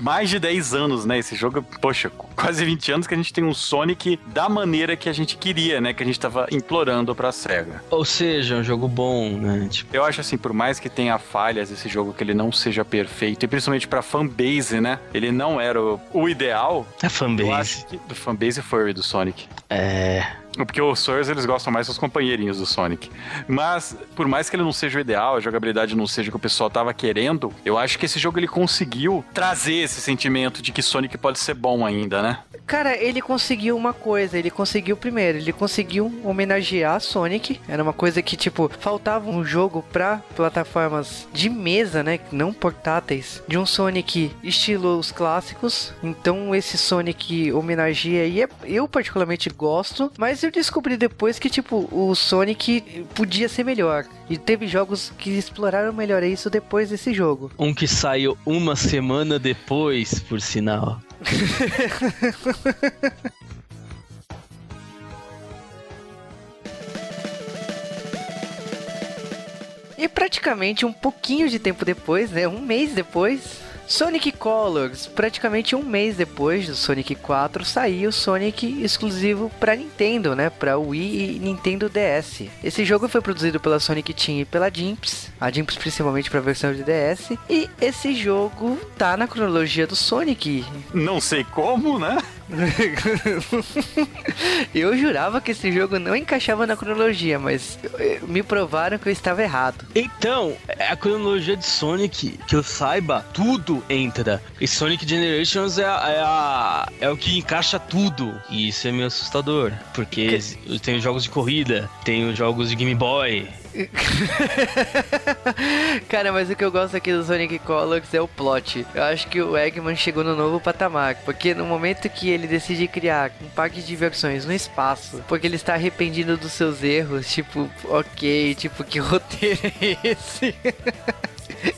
[0.00, 1.18] mais de 10 anos, né?
[1.18, 5.08] Esse jogo, poxa, quase 20 anos que a gente tem um Sonic da maneira que
[5.08, 5.92] a gente queria, né?
[5.92, 7.82] Que a gente tava implorando pra SEGA.
[7.90, 9.68] Ou seja, um jogo bom, né?
[9.70, 9.94] Tipo...
[9.94, 13.44] Eu acho assim, por mais que tenha falhas esse jogo, que ele não seja perfeito,
[13.44, 14.98] e principalmente pra fanbase, né?
[15.12, 16.86] Ele não era o, o ideal.
[17.02, 17.48] A fanbase.
[17.48, 19.46] Eu acho que do fanbase furry do Sonic.
[19.68, 20.26] É.
[20.56, 23.10] Porque os Sawyers, eles gostam mais dos companheirinhos do Sonic.
[23.46, 26.36] Mas, por mais que ele não seja o ideal, a jogabilidade não seja o que
[26.36, 30.72] o pessoal tava querendo, eu acho que esse jogo ele conseguiu trazer esse sentimento de
[30.72, 32.38] que Sonic pode ser bom ainda, né?
[32.66, 37.60] Cara, ele conseguiu uma coisa, ele conseguiu primeiro, ele conseguiu homenagear Sonic.
[37.68, 42.20] Era uma coisa que, tipo, faltava um jogo pra plataformas de mesa, né?
[42.30, 45.92] Não portáteis, de um Sonic estilo os clássicos.
[46.00, 51.50] Então, esse Sonic homenageia e é, eu particularmente gosto, mas mas eu descobri depois que,
[51.50, 54.06] tipo, o Sonic podia ser melhor.
[54.28, 57.52] E teve jogos que exploraram melhor isso depois desse jogo.
[57.58, 60.98] Um que saiu uma semana depois, por sinal.
[69.98, 72.48] e praticamente um pouquinho de tempo depois, né?
[72.48, 79.50] Um mês depois, Sonic Colors, praticamente um mês depois do Sonic 4, saiu Sonic exclusivo
[79.58, 80.48] para Nintendo, né?
[80.48, 82.44] Para Wii e Nintendo DS.
[82.62, 86.42] Esse jogo foi produzido pela Sonic Team e pela Jimps, a Jimps principalmente para a
[86.42, 90.64] versão de DS, e esse jogo tá na cronologia do Sonic.
[90.94, 92.16] Não sei como, né?
[94.74, 97.78] eu jurava que esse jogo não encaixava na cronologia, mas
[98.26, 99.86] me provaram que eu estava errado.
[99.94, 100.56] Então,
[100.88, 104.42] a cronologia de Sonic, que eu saiba, tudo entra.
[104.60, 108.34] E Sonic Generations é, a, é, a, é o que encaixa tudo.
[108.48, 110.78] E isso é meio assustador, porque que...
[110.78, 113.48] tem jogos de corrida, tem jogos de Game Boy,
[116.08, 118.86] Cara, mas o que eu gosto aqui do Sonic Colors é o plot.
[118.94, 122.86] Eu acho que o Eggman chegou no novo patamar, porque no momento que ele decide
[122.88, 127.70] criar um parque de diversões no espaço, porque ele está arrependido dos seus erros, tipo,
[127.84, 130.54] ok, tipo, que roteiro é esse?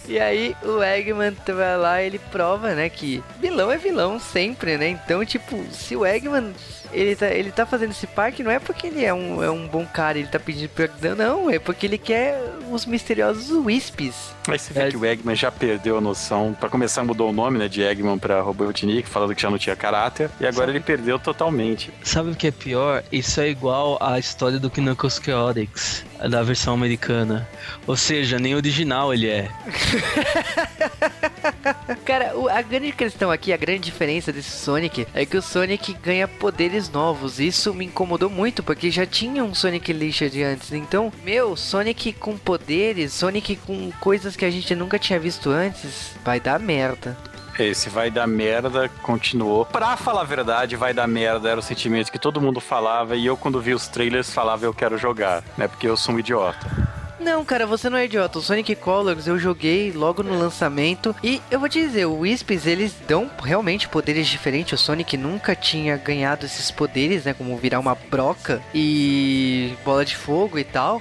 [0.07, 4.89] E aí o Eggman vai lá ele prova, né, que vilão é vilão sempre, né?
[4.89, 6.53] Então, tipo, se o Eggman
[6.93, 9.67] ele tá, ele tá fazendo esse parque não é porque ele é um, é um
[9.67, 12.39] bom cara, ele tá pedindo perdão, não, é porque ele quer
[12.71, 14.33] os misteriosos Wispes.
[14.49, 14.91] Aí você vê é.
[14.91, 16.57] que o Eggman já perdeu a noção.
[16.59, 19.77] Pra começar, mudou o nome, né, de Eggman pra Robotnik, falando que já não tinha
[19.77, 20.79] caráter, e agora Sabe...
[20.79, 21.93] ele perdeu totalmente.
[22.03, 23.03] Sabe o que é pior?
[23.11, 27.49] Isso é igual à história do Knuckles Chaotix, da versão americana.
[27.87, 29.51] Ou seja, nem original ele é.
[32.05, 36.27] Cara, a grande questão aqui, a grande diferença desse Sonic é que o Sonic ganha
[36.27, 37.41] poderes novos.
[37.41, 40.73] Isso me incomodou muito, porque já tinha um Sonic de antes.
[40.73, 46.13] Então, meu, Sonic com poderes, Sonic com coisas que a gente nunca tinha visto antes,
[46.25, 47.17] vai dar merda.
[47.59, 49.67] Esse vai dar merda continuou.
[49.67, 53.27] Pra falar a verdade, vai dar merda era o sentimento que todo mundo falava e
[53.27, 55.69] eu, quando vi os trailers, falava eu quero jogar, né?
[55.69, 56.92] Porque eu sou um idiota.
[57.23, 58.41] Não, cara, você não é idiota.
[58.41, 62.67] O Sonic Colors eu joguei logo no lançamento e eu vou te dizer, o Wispes
[62.67, 64.81] eles dão realmente poderes diferentes.
[64.81, 70.17] O Sonic nunca tinha ganhado esses poderes, né, como virar uma broca e bola de
[70.17, 71.01] fogo e tal.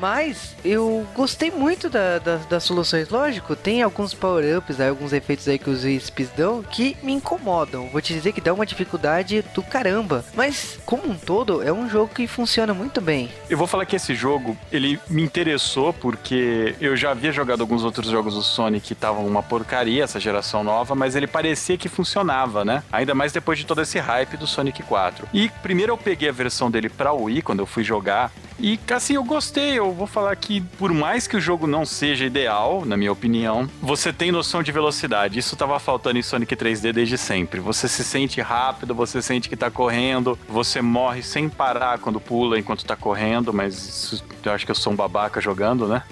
[0.00, 3.08] Mas eu gostei muito da, da, das soluções.
[3.08, 7.88] Lógico, tem alguns power-ups, alguns efeitos aí que os Wisps dão que me incomodam.
[7.88, 10.24] Vou te dizer que dá uma dificuldade do caramba.
[10.34, 13.30] Mas, como um todo, é um jogo que funciona muito bem.
[13.48, 17.84] Eu vou falar que esse jogo, ele me interessou porque eu já havia jogado alguns
[17.84, 21.88] outros jogos do Sonic que estavam uma porcaria, essa geração nova, mas ele parecia que
[21.88, 22.82] funcionava, né?
[22.92, 25.28] Ainda mais depois de todo esse hype do Sonic 4.
[25.32, 29.14] E primeiro eu peguei a versão dele pra Wii, quando eu fui jogar, e assim,
[29.14, 29.78] eu gostei.
[29.78, 33.68] Eu vou falar que, por mais que o jogo não seja ideal, na minha opinião,
[33.80, 35.38] você tem noção de velocidade.
[35.38, 37.60] Isso tava faltando em Sonic 3D desde sempre.
[37.60, 42.58] Você se sente rápido, você sente que tá correndo, você morre sem parar quando pula
[42.58, 46.02] enquanto tá correndo, mas isso, eu acho que eu sou um babaca jogando, né?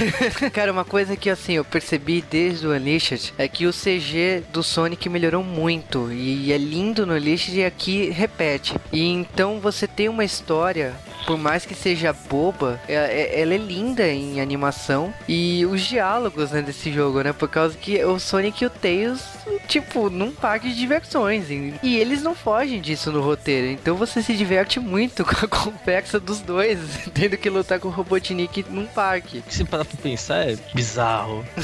[0.52, 4.62] Cara, uma coisa que assim, eu percebi desde o Unleashed é que o CG do
[4.62, 6.12] Sonic melhorou muito.
[6.12, 8.74] E é lindo no Unleashed e aqui repete.
[8.92, 10.94] E então você tem uma história
[11.26, 16.50] por mais que seja boba, é, é, ela é linda em animação e os diálogos
[16.50, 17.32] né, desse jogo, né?
[17.32, 19.22] Por causa que o Sonic e o Tails,
[19.66, 21.50] tipo, num parque de diversões.
[21.50, 23.68] E eles não fogem disso no roteiro.
[23.68, 26.78] Então você se diverte muito com a conversa dos dois,
[27.14, 29.42] tendo que lutar com o Robotnik num parque.
[29.48, 31.44] Se parar pra pensar, é bizarro.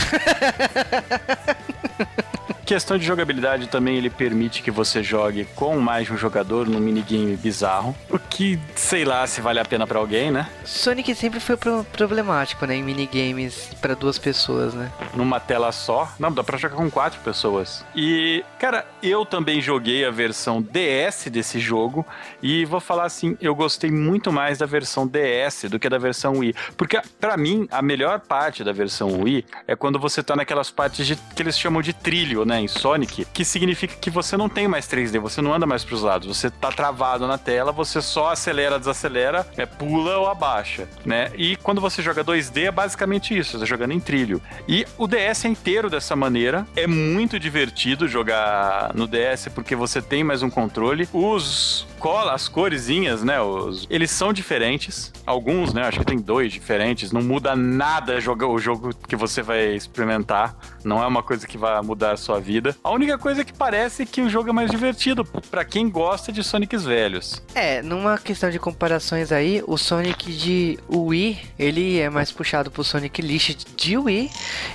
[2.65, 6.81] Questão de jogabilidade também, ele permite que você jogue com mais de um jogador num
[6.81, 7.95] minigame bizarro.
[8.09, 10.49] O que, sei lá, se vale a pena para alguém, né?
[10.65, 12.77] Sonic sempre foi pro problemático, né?
[12.77, 14.91] Em minigames para duas pessoas, né?
[15.15, 16.11] Numa tela só.
[16.19, 17.85] Não, dá pra jogar com quatro pessoas.
[17.95, 22.07] E, cara, eu também joguei a versão DS desse jogo.
[22.43, 26.39] E vou falar assim, eu gostei muito mais da versão DS do que da versão
[26.39, 26.55] Wii.
[26.79, 31.07] Porque, para mim, a melhor parte da versão Wii é quando você tá naquelas partes
[31.07, 32.53] de, que eles chamam de trilho, né?
[32.55, 35.84] Né, em Sonic, que significa que você não tem mais 3D, você não anda mais
[35.84, 40.88] pros lados, você tá travado na tela, você só acelera, desacelera, é, pula ou abaixa,
[41.05, 41.32] né?
[41.36, 44.40] E quando você joga 2D é basicamente isso, você tá jogando em trilho.
[44.68, 50.00] E o DS é inteiro dessa maneira, é muito divertido jogar no DS porque você
[50.00, 51.09] tem mais um controle.
[51.12, 51.86] Os
[52.30, 57.22] as coresinhas, né, os, eles são diferentes, alguns, né, acho que tem dois diferentes, não
[57.22, 62.12] muda nada o jogo que você vai experimentar, não é uma coisa que vai mudar
[62.12, 62.76] a sua vida.
[62.84, 66.30] A única coisa que parece é que o jogo é mais divertido para quem gosta
[66.30, 67.42] de Sonics velhos.
[67.55, 72.84] É, numa questão de comparações aí, o Sonic de Wii, ele é mais puxado pro
[72.84, 74.30] Sonic List de Wii.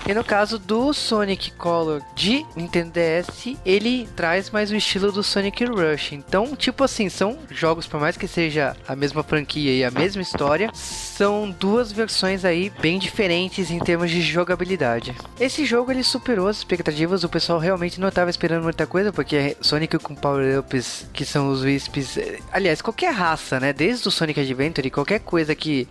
[0.07, 5.24] E no caso do Sonic Color de Nintendo DS, ele traz mais o estilo do
[5.24, 6.13] Sonic Rush.
[6.13, 10.22] Então, tipo assim, são jogos, por mais que seja a mesma franquia e a mesma
[10.22, 15.15] história, são duas versões aí bem diferentes em termos de jogabilidade.
[15.39, 19.55] Esse jogo ele superou as expectativas, o pessoal realmente não estava esperando muita coisa, porque
[19.62, 22.18] Sonic com power-ups, que são os Wisps,
[22.51, 25.88] aliás, qualquer raça, né, desde o Sonic Adventure, qualquer coisa que,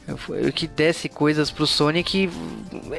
[0.54, 2.30] que desse coisas pro Sonic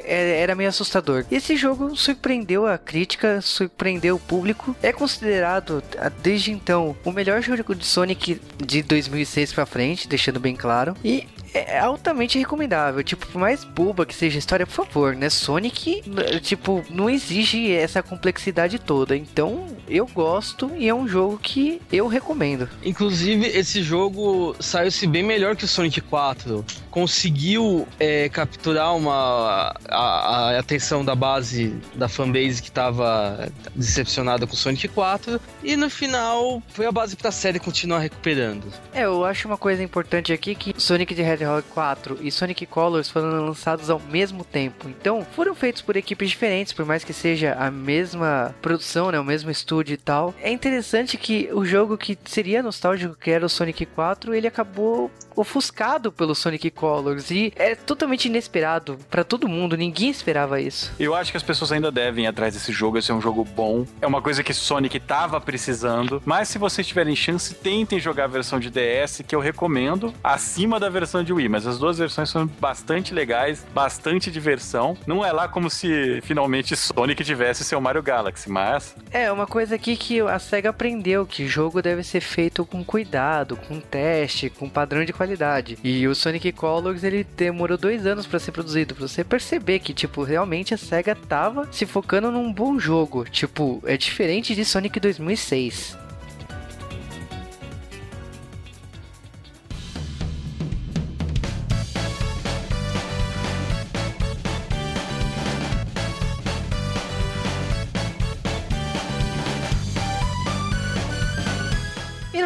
[0.04, 1.26] é, era meio assustador.
[1.32, 5.84] Esse jogo surpreendeu a crítica, surpreendeu o público, é considerado
[6.22, 11.28] desde então o melhor jogo de Sonic de 2006 para frente, deixando bem claro, e
[11.54, 13.04] é altamente recomendável.
[13.04, 15.30] Tipo, por mais boba que seja a história, por favor, né?
[15.30, 16.04] Sonic,
[16.42, 19.16] tipo, não exige essa complexidade toda.
[19.16, 22.70] Então, eu gosto e é um jogo que eu recomendo.
[22.84, 26.66] Inclusive, esse jogo saiu-se bem melhor que o Sonic 4.
[26.92, 34.56] Conseguiu é, capturar uma a, a, atenção da base da fanbase que estava decepcionada com
[34.56, 35.40] Sonic 4.
[35.64, 38.66] E no final, foi a base pra série continuar recuperando.
[38.94, 43.10] É, eu acho uma coisa importante aqui que Sonic the Hedgehog 4 e Sonic Colors
[43.10, 44.90] foram lançados ao mesmo tempo.
[44.90, 49.24] Então, foram feitos por equipes diferentes, por mais que seja a mesma produção, né, o
[49.24, 50.34] mesmo estúdio e tal.
[50.42, 55.12] É interessante que o jogo que seria nostálgico, que era o Sonic 4, ele acabou
[55.36, 60.92] ofuscado pelo Sonic Colors e é totalmente inesperado para todo mundo, ninguém esperava isso.
[60.98, 63.44] Eu acho que as pessoas ainda devem ir atrás desse jogo, esse é um jogo
[63.44, 68.26] bom, é uma coisa que Sonic tava precisando, mas se vocês tiverem chance, tentem jogar
[68.26, 71.98] a versão de DS, que eu recomendo, acima da versão de Wii, mas as duas
[71.98, 74.98] versões são bastante legais, bastante diversão.
[75.06, 78.96] Não é lá como se finalmente Sonic tivesse seu Mario Galaxy, mas...
[79.12, 83.58] É, uma coisa aqui que a SEGA aprendeu, que jogo deve ser feito com cuidado,
[83.58, 85.78] com teste, com padrão de qualidade.
[85.84, 86.69] E o Sonic Colors,
[87.04, 91.16] ele demorou dois anos para ser produzido, pra você perceber que, tipo, realmente a SEGA
[91.16, 93.26] tava se focando num bom jogo.
[93.26, 95.98] Tipo, é diferente de Sonic 2006.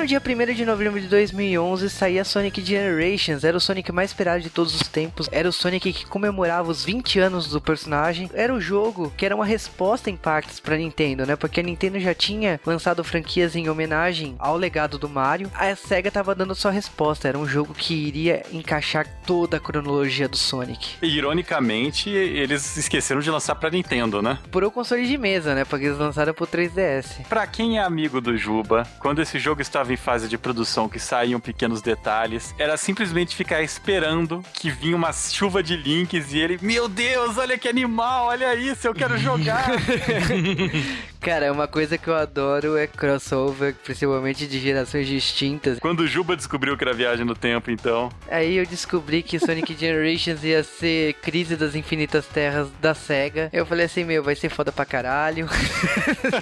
[0.03, 4.41] No dia 1 de novembro de 2011 saía Sonic Generations, era o Sonic mais esperado
[4.41, 8.53] de todos os tempos, era o Sonic que comemorava os 20 anos do personagem, era
[8.53, 11.37] o jogo que era uma resposta em partes para Nintendo, né?
[11.37, 16.11] Porque a Nintendo já tinha lançado franquias em homenagem ao legado do Mario, a Sega
[16.11, 20.97] tava dando sua resposta, era um jogo que iria encaixar toda a cronologia do Sonic.
[21.01, 24.37] E, ironicamente, eles esqueceram de lançar para Nintendo, né?
[24.51, 25.63] Por o console de mesa, né?
[25.63, 27.25] Porque eles lançaram pro 3DS.
[27.29, 30.99] Para quem é amigo do Juba, quando esse jogo estava em fase de produção que
[30.99, 36.59] saíam pequenos detalhes, era simplesmente ficar esperando que vinha uma chuva de links e ele,
[36.61, 39.71] meu Deus, olha que animal, olha isso, eu quero jogar.
[41.23, 45.79] Cara, uma coisa que eu adoro é crossover, principalmente de gerações distintas.
[45.79, 48.09] Quando o Juba descobriu que era viagem no tempo, então.
[48.29, 53.49] Aí eu descobri que Sonic Generations ia ser Crise das Infinitas Terras da SEGA.
[53.53, 55.47] Eu falei assim, meu, vai ser foda pra caralho.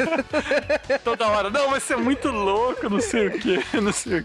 [1.04, 4.24] Toda hora, não, vai ser muito louco, não sei o que, não sei.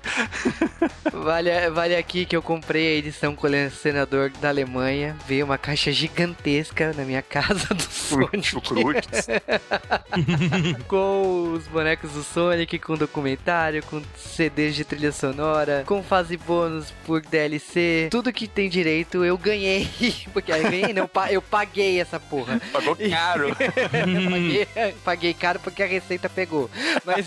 [1.12, 5.16] Vale, vale aqui que eu comprei a edição colecionador da Alemanha.
[5.26, 8.56] Veio uma caixa gigantesca na minha casa do Sonic.
[10.86, 16.92] com os bonecos do Sonic, com documentário, com CDs de trilha sonora, com fase bônus
[17.04, 19.88] por DLC, tudo que tem direito eu ganhei.
[20.32, 22.60] Porque eu ganhei, não, eu paguei essa porra.
[22.72, 23.56] Pagou caro.
[23.56, 24.68] paguei,
[25.04, 26.70] paguei caro porque a receita pegou.
[27.04, 27.24] Mas.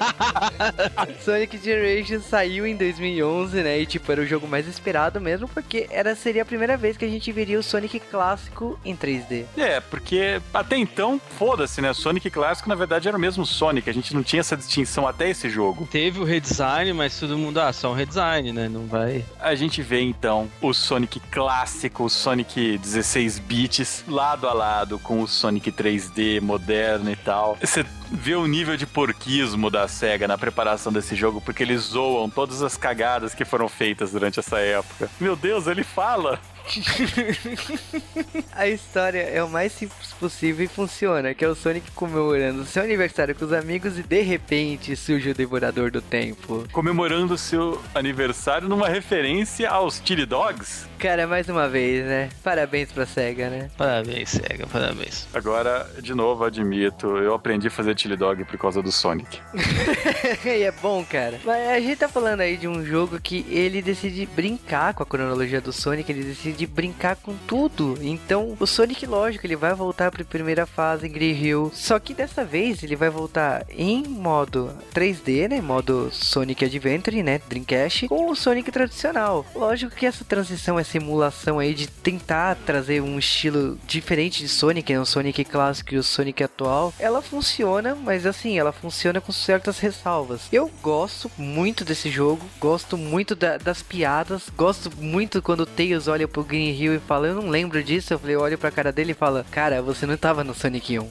[1.24, 3.80] Sonic Generation saiu em 2011, né?
[3.80, 7.04] E tipo, era o jogo mais esperado mesmo, porque era, seria a primeira vez que
[7.04, 9.44] a gente veria o Sonic clássico em 3D.
[9.56, 11.92] É, porque até então, foda-se, né?
[11.92, 13.88] Sonic clássico, na verdade, era o mesmo Sonic.
[13.88, 15.88] A gente não tinha essa distinção até esse jogo.
[15.90, 18.68] Teve o redesign, mas todo mundo, ah, só um redesign, né?
[18.68, 19.24] Não vai.
[19.38, 25.22] A gente vê então o Sonic clássico, o Sonic 16 bits, lado a lado com
[25.22, 27.56] o Sonic 3D moderno e tal.
[27.60, 32.30] Você vê o nível de porquismo da SEGA na preparação desse jogo, porque eles zoam
[32.30, 35.10] todas as cagadas que foram feitas durante essa época.
[35.20, 36.40] Meu Deus, ele fala!
[38.52, 42.82] A história é o mais simples possível e funciona, que é o Sonic comemorando seu
[42.82, 46.64] aniversário com os amigos e de repente surge o Devorador do Tempo.
[46.72, 50.88] Comemorando seu aniversário numa referência aos Chili Dogs.
[50.98, 52.28] Cara, mais uma vez, né?
[52.42, 53.70] Parabéns pra SEGA, né?
[53.76, 55.26] Parabéns, SEGA, parabéns.
[55.32, 59.38] Agora, de novo, admito, eu aprendi a fazer Chili Dog por causa do Sonic.
[60.44, 61.40] e é bom, cara.
[61.44, 65.06] Mas a gente tá falando aí de um jogo que ele decide brincar com a
[65.06, 67.98] cronologia do Sonic, ele decide brincar com tudo.
[68.00, 71.70] Então, o Sonic, lógico, ele vai voltar pra primeira fase em Green Hill.
[71.74, 75.60] Só que dessa vez ele vai voltar em modo 3D, né?
[75.60, 77.40] Modo Sonic Adventure, né?
[77.48, 79.44] Dreamcast, com o Sonic tradicional.
[79.54, 84.92] Lógico que essa transição, essa emulação aí de tentar trazer um estilo diferente de Sonic,
[84.92, 85.00] né?
[85.00, 89.78] O Sonic clássico e o Sonic atual, ela funciona, mas assim, ela funciona com certas
[89.78, 90.42] ressalvas.
[90.52, 96.08] Eu gosto muito desse jogo, gosto muito da, das piadas, gosto muito quando o Tails
[96.08, 98.14] olha pro Green Hill e fala, eu não lembro disso.
[98.14, 100.98] Eu falei, eu olho pra cara dele e fala, cara, você não tava no Sonic
[100.98, 101.10] 1.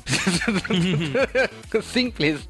[1.81, 2.41] Simples.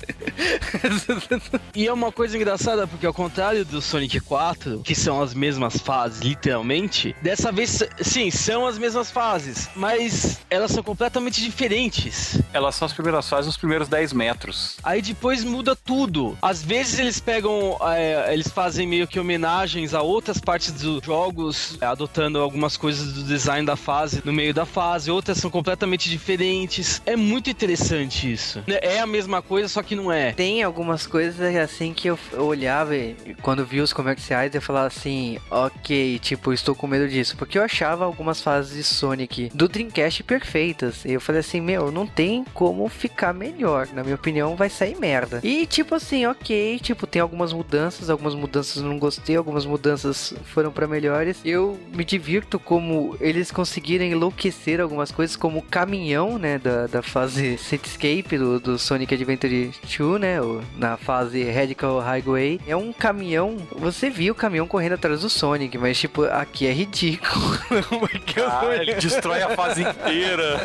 [1.76, 5.78] E é uma coisa engraçada, porque ao contrário do Sonic 4, que são as mesmas
[5.78, 12.42] fases, literalmente, dessa vez, sim, são as mesmas fases, mas elas são completamente diferentes.
[12.54, 14.78] Elas são as primeiras fases, os primeiros 10 metros.
[14.84, 16.38] Aí depois muda tudo.
[16.42, 21.78] Às vezes eles pegam, é, eles fazem meio que homenagens a outras partes dos jogos,
[21.82, 27.02] adotando algumas coisas do design da fase no meio da fase, outras são completamente diferentes.
[27.06, 28.64] É muito interessante isso.
[28.68, 30.32] É a mesma coisa, só que não é.
[30.32, 35.38] Tem algumas coisas assim que eu olhava e quando vi os comerciais eu falava assim,
[35.50, 40.24] ok, tipo, estou com medo disso, porque eu achava algumas fases de Sonic do Dreamcast
[40.24, 41.06] perfeitas.
[41.06, 43.88] E eu falei assim, meu, não tem como ficar melhor.
[43.94, 45.40] Na minha opinião, vai sair merda.
[45.44, 50.72] E tipo assim, ok, tipo, tem algumas mudanças, algumas mudanças não gostei, algumas mudanças foram
[50.72, 51.38] para melhores.
[51.44, 57.02] Eu me divirto como eles conseguiram enlouquecer algumas coisas, como o caminhão, né, da, da
[57.02, 60.38] fase Cityscape do, do Sonic Adventure 2, né,
[60.78, 62.60] na fase Radical Highway.
[62.68, 66.72] É um caminhão, você viu o caminhão correndo atrás do Sonic, mas tipo, aqui é
[66.72, 67.58] ridículo.
[68.00, 70.60] Porque Ah, ele destrói a fase inteira.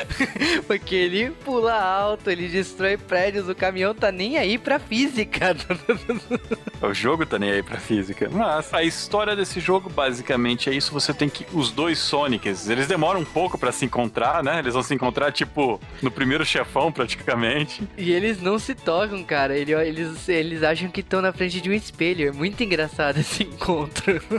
[0.66, 5.54] Porque ele pula alto, ele destrói prédios, o caminhão tá nem aí pra física.
[6.82, 8.28] O jogo tá nem aí pra física.
[8.30, 10.92] Mas a história desse jogo basicamente é isso.
[10.92, 11.44] Você tem que.
[11.52, 14.58] Os dois Sonics, eles demoram um pouco pra se encontrar, né?
[14.58, 17.82] Eles vão se encontrar, tipo, no primeiro chefão, praticamente.
[17.96, 19.56] e eles não se tocam, cara.
[19.56, 22.28] Ele- Eles, eles acham que estão na frente de um espelho.
[22.28, 24.20] É muito engraçado esse encontro.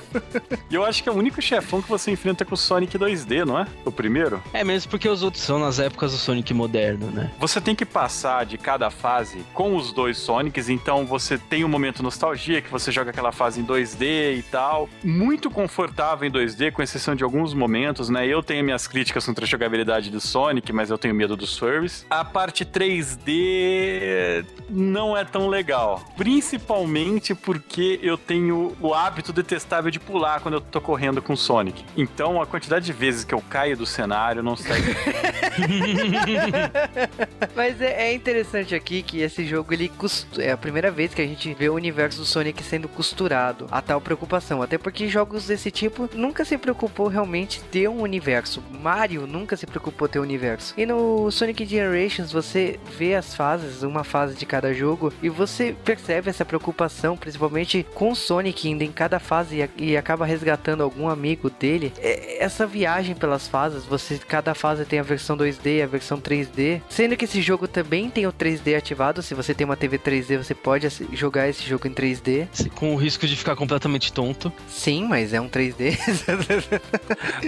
[0.70, 3.46] E eu acho que é o único chefão que você enfrenta com o Sonic 2D,
[3.46, 3.68] não é?
[3.86, 4.42] O primeiro.
[4.54, 7.32] É mesmo porque os outros são nas épocas do Sonic moderno, né?
[7.40, 11.68] Você tem que passar de cada fase com os dois Sonics, então você tem um
[11.68, 14.90] momento nostalgia que você joga aquela fase em 2D e tal.
[15.04, 18.28] Muito confortável em 2D, com exceção de alguns momentos, né?
[18.28, 22.06] Eu tenho minhas críticas contra a jogabilidade do Sonic, mas eu tenho medo dos furries.
[22.10, 26.04] A parte 3D não é tão legal.
[26.18, 31.38] Principalmente porque eu tenho o hábito detestável de pular quando eu tô correndo com o
[31.38, 31.84] Sonic.
[31.96, 34.80] Então a quantidade de vezes que eu caio do cenário não sai.
[37.56, 39.92] Mas é, é interessante aqui que esse jogo ele
[40.40, 43.82] é a primeira vez que a gente vê o universo do Sonic sendo costurado a
[43.82, 44.62] tal preocupação.
[44.62, 48.64] Até porque jogos desse tipo nunca se preocupou realmente ter um universo.
[48.82, 50.74] Mario nunca se preocupou ter um universo.
[50.76, 55.76] E no Sonic Generations você vê as fases, uma fase de cada jogo, e você
[55.86, 60.82] percebe essa preocupação, principalmente com o Sonic indo em cada fase e, e acaba resgatando
[60.82, 61.94] algum amigo dele.
[62.00, 66.82] É- essa viagem pelas fases, você cada fase tem a versão 2D, a versão 3D,
[66.90, 69.22] sendo que esse jogo também tem o 3D ativado.
[69.22, 72.48] Se você tem uma TV 3D, você pode jogar esse jogo em 3D.
[72.74, 74.52] Com o risco de ficar completamente tonto.
[74.68, 75.96] Sim, mas é um 3D.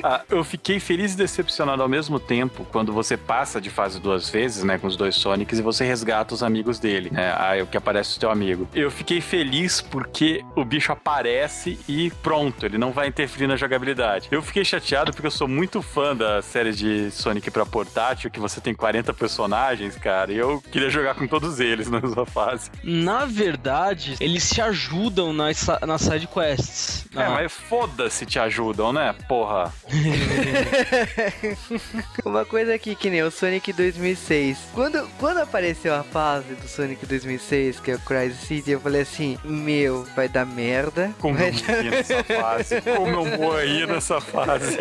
[0.04, 4.30] Ah, eu fiquei feliz e decepcionado ao mesmo tempo quando você passa de fase duas
[4.30, 7.34] vezes, né, com os dois Sonics e você resgata os amigos dele, né?
[7.38, 8.68] Aí o que aparece o teu amigo.
[8.74, 14.28] Eu fiquei feliz porque o bicho aparece e pronto, ele não vai interferir na jogabilidade.
[14.32, 18.40] Eu fiquei chateado porque eu sou muito fã da série de Sonic pra portátil, que
[18.40, 22.70] você tem 40 personagens, cara, e eu queria jogar com todos eles na mesma fase.
[22.84, 27.06] Na verdade, eles se ajudam nas, nas side quests.
[27.16, 28.97] É, Ah, mas foda-se te ajudam, né?
[29.28, 29.74] Porra.
[32.26, 34.58] Uma coisa aqui que nem o Sonic 2006.
[34.74, 39.02] Quando, quando apareceu a fase do Sonic 2006, que é o Crysis City, eu falei
[39.02, 41.14] assim: Meu, vai dar merda.
[41.20, 42.82] Como vai eu morri nessa fase.
[42.82, 44.78] Como eu morri nessa fase.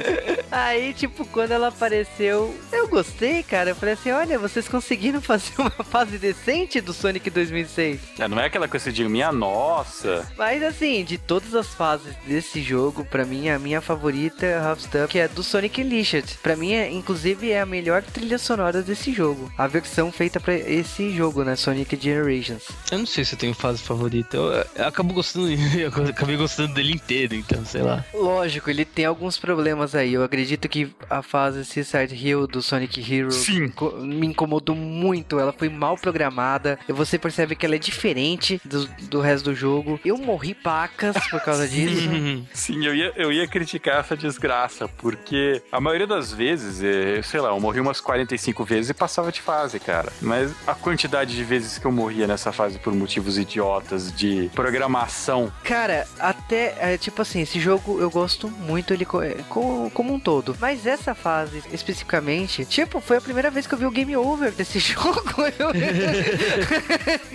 [0.50, 3.70] Aí, tipo, quando ela apareceu, eu gostei, cara.
[3.70, 8.00] Eu falei assim: olha, vocês conseguiram fazer uma fase decente do Sonic 2006.
[8.18, 10.26] É, não é aquela coisa de minha nossa, Nossa!
[10.36, 13.95] Mas assim, de todas as fases desse jogo, pra mim, a minha favorita
[14.42, 16.38] é Half Stuff, que é do Sonic Unleashed.
[16.42, 19.51] Pra mim, é, inclusive, é a melhor trilha sonora desse jogo.
[19.57, 21.57] A versão feita pra esse jogo, né?
[21.57, 22.62] Sonic Generations.
[22.90, 24.36] Eu não sei se eu tenho fase favorita.
[24.36, 24.44] Eu,
[24.76, 28.05] eu acabo gostando, eu acabei gostando dele inteiro, então, sei lá.
[28.14, 30.14] Lógico, ele tem alguns problemas aí.
[30.14, 33.68] Eu acredito que a fase Seaside Hill do Sonic Hero Sim.
[33.68, 35.38] co- me incomodou muito.
[35.38, 36.78] Ela foi mal programada.
[36.88, 39.99] E você percebe que ela é diferente do, do resto do jogo.
[40.05, 42.09] Eu morri pacas por causa disso.
[42.53, 47.41] Sim, eu ia, eu ia criticar essa desgraça, porque a maioria das vezes, é, sei
[47.41, 50.12] lá, eu morri umas 45 vezes e passava de fase, cara.
[50.20, 55.53] Mas a quantidade de vezes que eu morria nessa fase por motivos idiotas de programação.
[55.64, 60.12] Cara, até, é, tipo assim, esse jogo eu gosto muito ele co- é, co- como
[60.14, 60.57] um todo.
[60.61, 64.51] Mas essa fase, especificamente, tipo, foi a primeira vez que eu vi o game over
[64.53, 65.22] desse jogo.
[65.59, 65.70] Eu,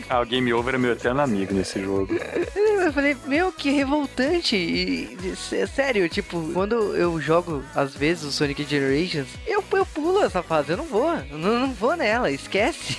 [0.09, 2.13] Ah, o Game Over é meu eterno amigo nesse jogo.
[2.55, 4.55] eu falei, meu, que revoltante.
[4.55, 10.23] E, sé- sério, tipo, quando eu jogo, às vezes, o Sonic Generations, eu, eu pulo
[10.23, 11.13] essa fase, eu não vou.
[11.13, 12.97] eu Não, não vou nela, esquece.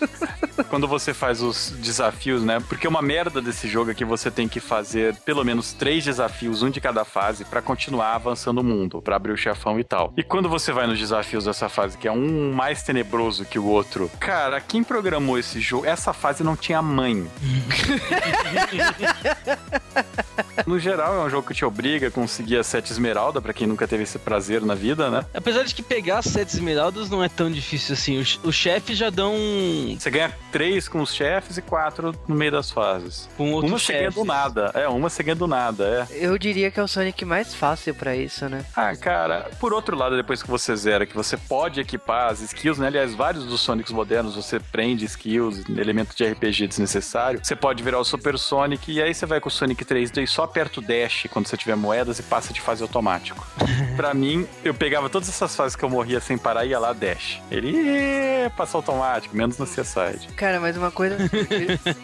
[0.68, 2.60] Quando você faz os desafios, né?
[2.68, 6.62] Porque uma merda desse jogo é que você tem que fazer pelo menos três desafios,
[6.62, 10.12] um de cada fase, pra continuar avançando o mundo, pra abrir o chefão e tal.
[10.16, 13.66] E quando você vai nos desafios dessa fase, que é um mais tenebroso que o
[13.66, 15.86] outro, cara, quem programou esse jogo?
[15.86, 17.26] Essa fase não tinha mãe.
[20.66, 23.66] no geral, é um jogo que te obriga a conseguir a sete esmeralda, pra quem
[23.66, 25.24] nunca teve esse prazer na vida, né?
[25.34, 28.18] Apesar de que pegar as sete esmeraldas não é tão difícil assim.
[28.18, 32.34] Os, os chefes já dão um, Você ganha três com os chefes e quatro no
[32.34, 33.28] meio das fases.
[33.36, 34.18] com outro uma você ganha chefe.
[34.18, 34.70] do nada.
[34.74, 36.24] É, uma você ganha do nada, é.
[36.24, 38.64] Eu diria que é o Sonic mais fácil pra isso, né?
[38.74, 42.78] Ah, cara, por outro lado, depois que você zera, que você pode equipar as skills,
[42.78, 42.86] né?
[42.86, 47.40] Aliás, vários dos Sonics modernos você prende skills, elementos de RPG desnecessário.
[47.42, 50.26] Você pode virar o Super Sonic e aí você vai com o Sonic 3D e
[50.26, 53.44] só aperta o dash quando você tiver moedas e passa de fase automático.
[53.96, 56.92] pra mim, eu pegava todas essas fases que eu morria sem parar e ia lá
[56.92, 57.40] dash.
[57.50, 60.28] Ele "Ê, passa automático, menos no C-Side.
[60.36, 61.16] Cara, mas uma coisa,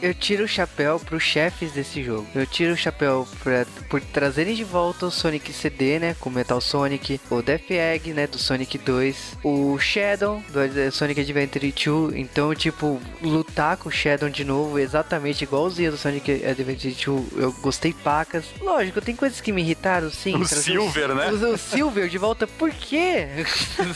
[0.02, 2.26] eu, tiro o chapéu pros chefes desse jogo.
[2.34, 6.16] Eu tiro o chapéu pra, por trazerem de volta o Sonic CD, né?
[6.20, 8.26] Com Metal Sonic, o Death Egg, né?
[8.26, 12.14] Do Sonic 2, o Shadow, do Ad- Sonic Adventure 2.
[12.16, 17.52] Então, tipo, lutar com o Shadow de novo, exatamente igualzinho do Sonic Adventure 2, eu
[17.60, 18.44] gostei pacas.
[18.60, 20.39] Lógico, tem coisas que me irritaram, sim.
[20.42, 21.30] O Silver, né?
[21.30, 23.26] O, o Silver de volta, por quê?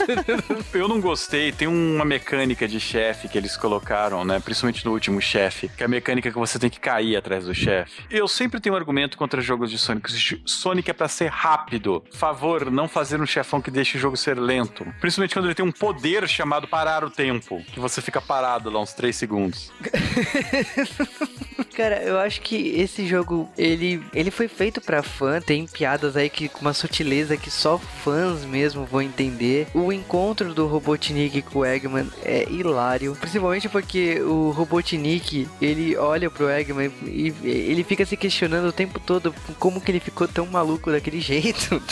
[0.72, 4.40] Eu não gostei, tem uma mecânica de chefe que eles colocaram, né?
[4.40, 7.54] Principalmente no último chefe, que é a mecânica que você tem que cair atrás do
[7.54, 8.02] chefe.
[8.10, 10.10] Eu sempre tenho um argumento contra jogos de Sonic.
[10.44, 12.04] Sonic é pra ser rápido.
[12.12, 14.86] Favor, não fazer um chefão que deixe o jogo ser lento.
[15.00, 18.80] Principalmente quando ele tem um poder chamado parar o tempo, que você fica parado lá
[18.80, 19.72] uns 3 segundos.
[21.76, 26.30] Cara, eu acho que esse jogo, ele, ele foi feito pra fã, tem piadas aí
[26.30, 29.66] que com uma sutileza que só fãs mesmo vão entender.
[29.74, 36.30] O encontro do Robotnik com o Eggman é hilário, principalmente porque o Robotnik, ele olha
[36.30, 40.46] pro Eggman e ele fica se questionando o tempo todo como que ele ficou tão
[40.46, 41.82] maluco daquele jeito.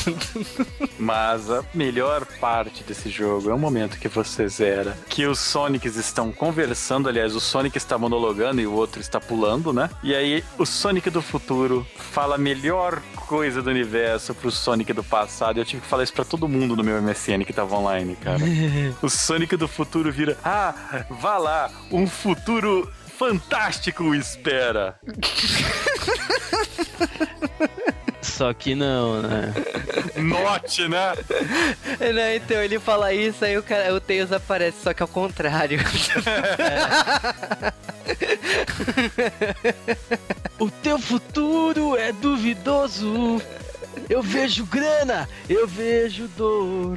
[0.98, 5.96] Mas a melhor parte desse jogo é o momento que você zera, que os Sonics
[5.96, 9.88] estão conversando, aliás, o Sonic está monologando e o outro está pulando, né?
[10.02, 15.02] E aí o Sonic do futuro fala a melhor coisa do universo pro Sonic do
[15.02, 15.58] passado.
[15.58, 18.40] Eu tive que falar isso pra todo mundo no meu MSN que tava online, cara.
[19.02, 24.98] o Sonic do futuro vira: "Ah, vá lá, um futuro fantástico o espera".
[28.22, 29.52] Só que não, né?
[30.16, 31.12] Note, né?
[32.00, 35.78] Não, então ele fala isso, aí o, cara, o Tails aparece, só que ao contrário.
[40.58, 43.42] O teu futuro é duvidoso.
[44.08, 46.96] Eu vejo grana, eu vejo dor.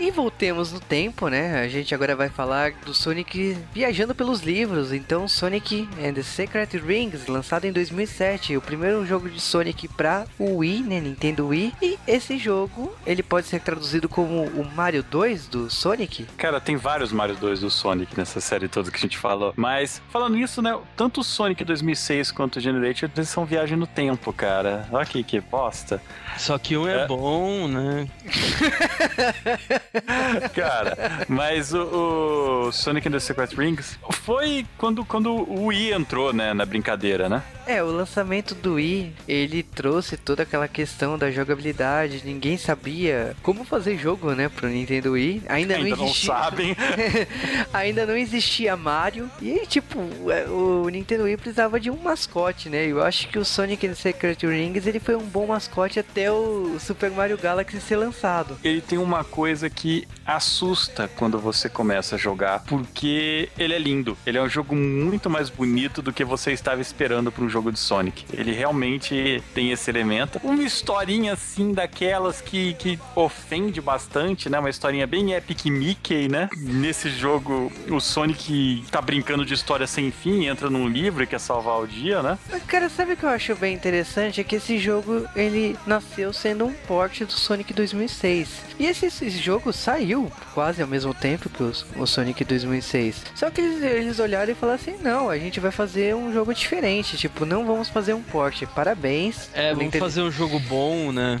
[0.00, 1.60] E voltemos no tempo, né?
[1.60, 4.92] A gente agora vai falar do Sonic viajando pelos livros.
[4.92, 10.24] Então, Sonic and the Secret Rings, lançado em 2007, o primeiro jogo de Sonic para
[10.38, 11.00] o Wii, né?
[11.00, 11.74] Nintendo Wii.
[11.82, 16.26] E esse jogo, ele pode ser traduzido como o Mario 2 do Sonic.
[16.36, 19.52] Cara, tem vários Mario 2 do Sonic nessa série toda que a gente falou.
[19.56, 20.78] Mas, falando nisso, né?
[20.96, 24.86] Tanto o Sonic 2006 quanto o Generator, eles são viagem no tempo, cara.
[24.92, 26.00] Olha aqui, que bosta.
[26.36, 27.06] Só que um é, É.
[27.08, 28.08] bom, né?
[30.54, 36.32] Cara, mas o, o, Sonic and the Secret Rings foi quando, quando o Wii entrou,
[36.32, 37.42] né, na brincadeira, né?
[37.66, 43.62] É, o lançamento do Wii, ele trouxe toda aquela questão da jogabilidade, ninguém sabia como
[43.62, 45.42] fazer jogo, né, pro Nintendo Wii.
[45.48, 46.34] Ainda, Ainda não existia.
[46.34, 46.76] Não sabem.
[47.74, 49.30] Ainda não existia Mario.
[49.42, 49.98] E, tipo,
[50.30, 52.86] é, o Nintendo Wii precisava de um mascote, né?
[52.86, 56.32] Eu acho que o Sonic and the Secret Rings, ele foi um bom mascote até
[56.32, 58.58] o Super Mario Galaxy ser lançado.
[58.64, 59.77] Ele tem uma coisa que
[60.26, 64.16] assusta quando você começa a jogar, porque ele é lindo.
[64.26, 67.72] Ele é um jogo muito mais bonito do que você estava esperando para um jogo
[67.72, 68.24] de Sonic.
[68.32, 70.40] Ele realmente tem esse elemento.
[70.42, 74.58] Uma historinha assim daquelas que, que ofende bastante, né?
[74.58, 76.48] Uma historinha bem Epic Mickey, né?
[76.56, 81.40] Nesse jogo, o Sonic tá brincando de história sem fim, entra num livro e quer
[81.40, 82.38] salvar o dia, né?
[82.66, 84.40] Cara, sabe o que eu acho bem interessante?
[84.40, 88.67] É que esse jogo, ele nasceu sendo um port do Sonic 2006.
[88.78, 93.24] E esse, esse jogo saiu quase ao mesmo tempo que os, o Sonic 2006.
[93.34, 96.54] Só que eles, eles olharam e falaram assim, não, a gente vai fazer um jogo
[96.54, 97.16] diferente.
[97.16, 98.62] Tipo, não vamos fazer um port.
[98.74, 99.50] Parabéns.
[99.52, 100.04] É, vamos Nintendo...
[100.04, 101.40] fazer um jogo bom, né?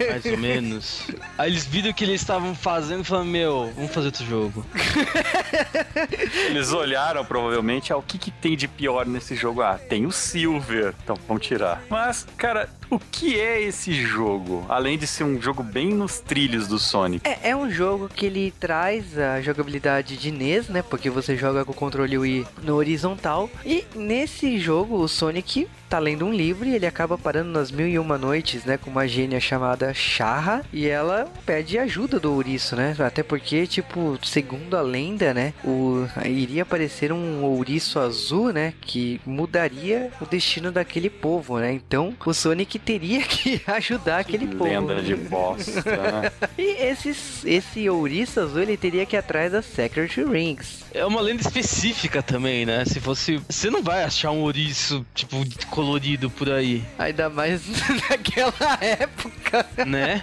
[0.00, 1.06] ou, mais ou menos.
[1.36, 4.66] Aí eles viram o que eles estavam fazendo e falaram, meu, vamos fazer outro jogo.
[6.48, 9.62] eles olharam provavelmente, ah, o que, que tem de pior nesse jogo?
[9.62, 10.94] Ah, tem o Silver.
[11.02, 11.82] Então vamos tirar.
[11.88, 14.66] Mas, cara, o que é esse jogo?
[14.68, 17.26] Além de ser um jogo bem trilhos do Sonic.
[17.28, 20.82] É, é um jogo que ele traz a jogabilidade de NES, né?
[20.82, 23.48] Porque você joga com o controle Wii no horizontal.
[23.64, 27.86] E nesse jogo, o Sonic tá lendo um livro e ele acaba parando nas mil
[27.86, 32.74] e uma noites, né, com uma gênia chamada Charra e ela pede ajuda do ouriço,
[32.74, 32.96] né?
[32.98, 39.20] Até porque, tipo, segundo a lenda, né, o iria aparecer um ouriço azul, né, que
[39.26, 41.74] mudaria o destino daquele povo, né?
[41.74, 44.70] Então, o Sonic teria que ajudar aquele que povo.
[44.70, 46.32] Lenda de bosta, né?
[46.56, 50.86] e esses, esse ouriço azul, ele teria que ir atrás das Secret Rings.
[50.94, 52.82] É uma lenda específica também, né?
[52.86, 55.44] Se fosse, você não vai achar um ouriço tipo
[55.82, 56.84] colorido por aí.
[56.96, 57.60] Ainda mais
[58.08, 59.66] naquela época.
[59.84, 60.22] Né?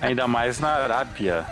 [0.00, 1.44] Ainda mais na Arábia.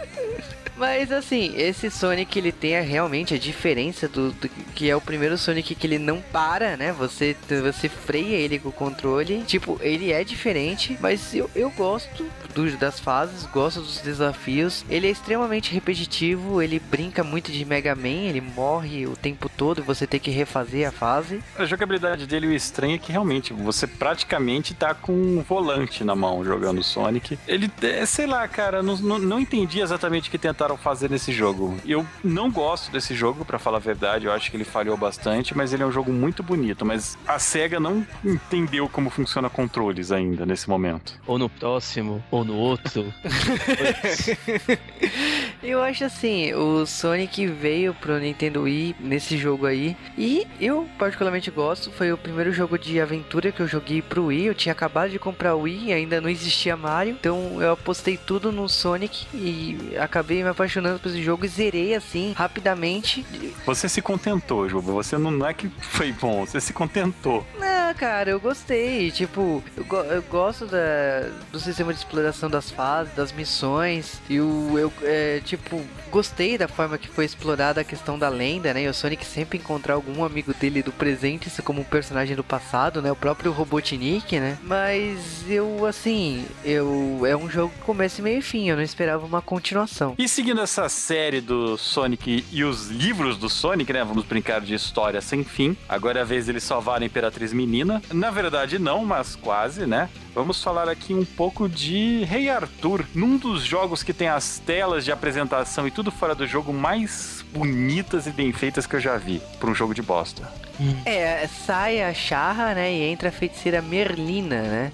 [0.81, 5.01] Mas assim, esse Sonic ele tem a, realmente a diferença do, do, que é o
[5.01, 6.91] primeiro Sonic que ele não para, né?
[6.91, 9.43] Você você freia ele com o controle.
[9.43, 12.24] Tipo, ele é diferente, mas eu, eu gosto
[12.55, 14.83] do, das fases, gosto dos desafios.
[14.89, 19.83] Ele é extremamente repetitivo, ele brinca muito de Mega Man, ele morre o tempo todo
[19.83, 21.43] você tem que refazer a fase.
[21.59, 26.14] A jogabilidade dele o estranho é que realmente você praticamente tá com um volante na
[26.14, 27.39] mão jogando Sonic.
[27.47, 31.10] Ele, é, sei lá, cara, não, não, não entendi exatamente o que tentaram tentaram fazer
[31.10, 31.76] nesse jogo.
[31.84, 35.56] Eu não gosto desse jogo, para falar a verdade, eu acho que ele falhou bastante,
[35.56, 36.84] mas ele é um jogo muito bonito.
[36.84, 41.14] Mas a SEGA não entendeu como funciona controles ainda nesse momento.
[41.26, 43.12] Ou no próximo, ou no outro.
[45.62, 49.96] eu acho assim, o Sonic veio pro Nintendo Wii nesse jogo aí.
[50.16, 51.90] E eu particularmente gosto.
[51.90, 54.46] Foi o primeiro jogo de aventura que eu joguei pro Wii.
[54.46, 57.16] Eu tinha acabado de comprar o Wii, ainda não existia Mario.
[57.18, 61.94] Então eu apostei tudo no Sonic e acabei me apaixonando por esse jogo e zerei
[61.94, 63.24] assim, rapidamente.
[63.66, 64.92] Você se contentou, Juba.
[64.92, 67.46] Você não, não é que foi bom, você se contentou.
[67.58, 69.11] Não, cara, eu gostei.
[69.11, 74.20] Tipo, eu, go eu gosto da, do sistema de exploração das fases, das missões.
[74.28, 78.72] E o, eu, é, tipo, gostei da forma que foi explorada a questão da lenda,
[78.72, 78.84] né?
[78.84, 83.03] E o Sonic sempre encontrar algum amigo dele do presente, como um personagem do passado,
[83.03, 83.11] né?
[83.11, 84.57] O próprio Robotnik, né?
[84.62, 88.68] Mas eu, assim, eu é um jogo que começa meio e fim.
[88.68, 90.14] Eu não esperava uma continuação.
[90.18, 94.05] E seguindo essa série do Sonic e os livros do Sonic, né?
[94.05, 95.76] Vamos brincar de história sem fim.
[95.88, 98.01] Agora é a vez dele salvar a Imperatriz Menina.
[98.12, 100.09] Na verdade, não, mas quase, né?
[100.33, 105.05] Vamos falar aqui um pouco de Rei Arthur, num dos jogos que tem as telas
[105.05, 109.16] de apresentação e tudo fora do jogo mais bonitas e bem feitas que eu já
[109.16, 110.69] vi para um jogo de bosta.
[111.05, 114.93] É, sai a charra, né, e entra a feiticeira Merlina, né?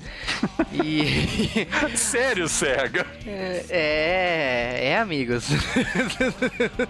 [0.72, 1.66] E
[1.96, 3.06] sério, cega?
[3.26, 5.46] É, é, é amigos.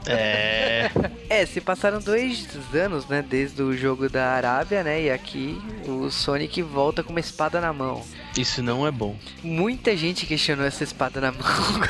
[0.07, 0.91] é.
[1.29, 6.11] É, se passaram dois anos, né, desde o jogo da Arábia, né, e aqui o
[6.11, 8.05] Sonic volta com uma espada na mão.
[8.37, 9.17] Isso não é bom.
[9.43, 11.43] Muita gente questionou essa espada na mão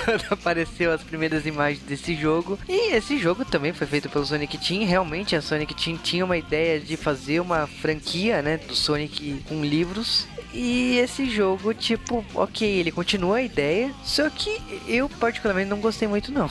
[0.05, 2.59] quando apareceu as primeiras imagens desse jogo.
[2.69, 4.87] E esse jogo também foi feito pelo Sonic Team.
[4.87, 9.65] Realmente a Sonic Team tinha uma ideia de fazer uma franquia, né, do Sonic com
[9.65, 10.27] livros.
[10.53, 16.09] E esse jogo, tipo, ok, ele continua a ideia, só que eu particularmente não gostei
[16.09, 16.49] muito não.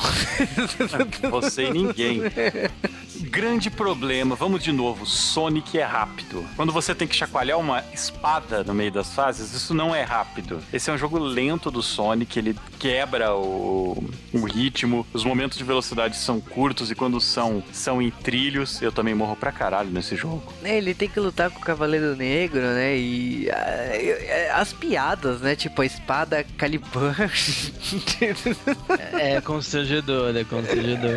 [1.31, 2.21] Você e ninguém.
[3.21, 6.45] grande problema, vamos de novo, Sonic é rápido.
[6.55, 10.59] Quando você tem que chacoalhar uma espada no meio das fases, isso não é rápido.
[10.71, 15.63] Esse é um jogo lento do Sonic, ele quebra o, o ritmo, os momentos de
[15.63, 20.15] velocidade são curtos e quando são, são em trilhos, eu também morro pra caralho nesse
[20.15, 20.53] jogo.
[20.63, 22.97] É, Ele tem que lutar com o Cavaleiro Negro, né?
[22.97, 23.94] E ah,
[24.53, 25.55] as piadas, né?
[25.55, 27.15] Tipo a espada Caliban.
[29.19, 31.11] É constrangedor, é constrangedor.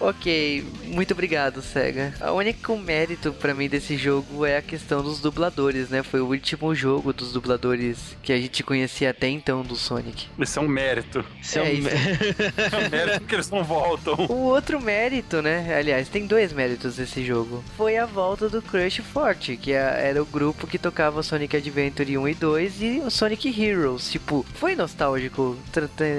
[0.00, 2.12] ok, muito obrigado, SEGA.
[2.30, 6.02] O único mérito pra mim desse jogo é a questão dos dubladores, né?
[6.02, 10.26] Foi o último jogo dos dubladores que a gente conhecia até então do Sonic.
[10.38, 11.24] Isso é um mérito.
[11.40, 11.72] Isso é É, um...
[11.74, 11.88] isso.
[11.88, 14.14] É um mérito porque eles não voltam.
[14.28, 15.74] O outro mérito, né?
[15.78, 17.62] Aliás, tem dois méritos desse jogo.
[17.76, 21.83] Foi a volta do Crush Forte, que é- era o grupo que tocava Sonic Adventure
[21.90, 24.10] 1 e 2 e o Sonic Heroes.
[24.10, 25.56] Tipo, foi nostálgico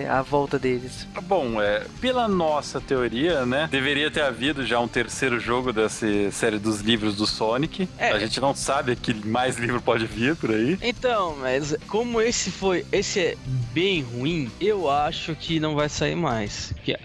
[0.09, 1.07] a volta deles.
[1.24, 6.59] Bom, é, pela nossa teoria, né, deveria ter havido já um terceiro jogo dessa série
[6.59, 7.88] dos livros do Sonic.
[7.97, 8.09] É.
[8.11, 10.78] A gente não sabe que mais livro pode vir por aí.
[10.82, 12.86] Então, mas como esse foi.
[12.91, 13.38] Esse é
[13.74, 16.74] bem ruim, eu acho que não vai sair mais.
[16.84, 16.97] Que-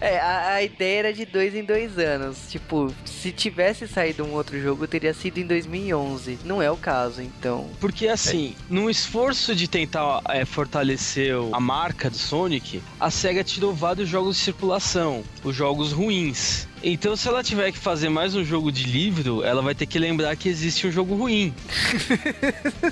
[0.00, 2.36] É, a, a ideia era de dois em dois anos.
[2.50, 6.38] Tipo, se tivesse saído um outro jogo, teria sido em 2011.
[6.50, 7.70] Não é o caso, então.
[7.78, 13.72] Porque assim, num esforço de tentar é, fortalecer a marca do Sonic, a SEGA tirou
[13.72, 16.66] vários jogos de circulação, os jogos ruins.
[16.82, 19.98] Então, se ela tiver que fazer mais um jogo de livro, ela vai ter que
[19.98, 21.52] lembrar que existe um jogo ruim.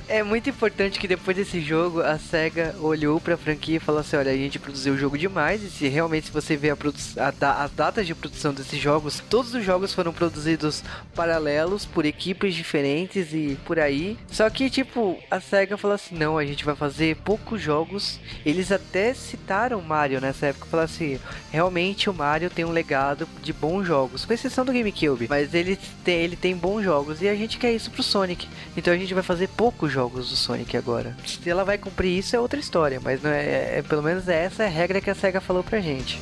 [0.09, 4.17] É muito importante que depois desse jogo a SEGA olhou pra franquia e falou assim:
[4.17, 5.63] olha, a gente produziu o jogo demais.
[5.63, 6.71] E se realmente se você ver
[7.17, 10.83] a da- as datas de produção desses jogos, todos os jogos foram produzidos
[11.15, 14.17] paralelos por equipes diferentes e por aí.
[14.31, 18.19] Só que, tipo, a SEGA falou assim: não, a gente vai fazer poucos jogos.
[18.45, 21.19] Eles até citaram Mario nessa época, falaram assim:
[21.53, 25.79] realmente o Mario tem um legado de bons jogos, com exceção do GameCube, mas ele
[26.05, 28.49] tem, ele tem bons jogos e a gente quer isso pro Sonic.
[28.77, 31.17] Então a gente vai fazer poucos jogos do Sonic agora.
[31.27, 34.63] Se ela vai cumprir isso é outra história, mas não é, é- pelo menos essa
[34.63, 36.21] é a regra que a SEGA falou pra gente.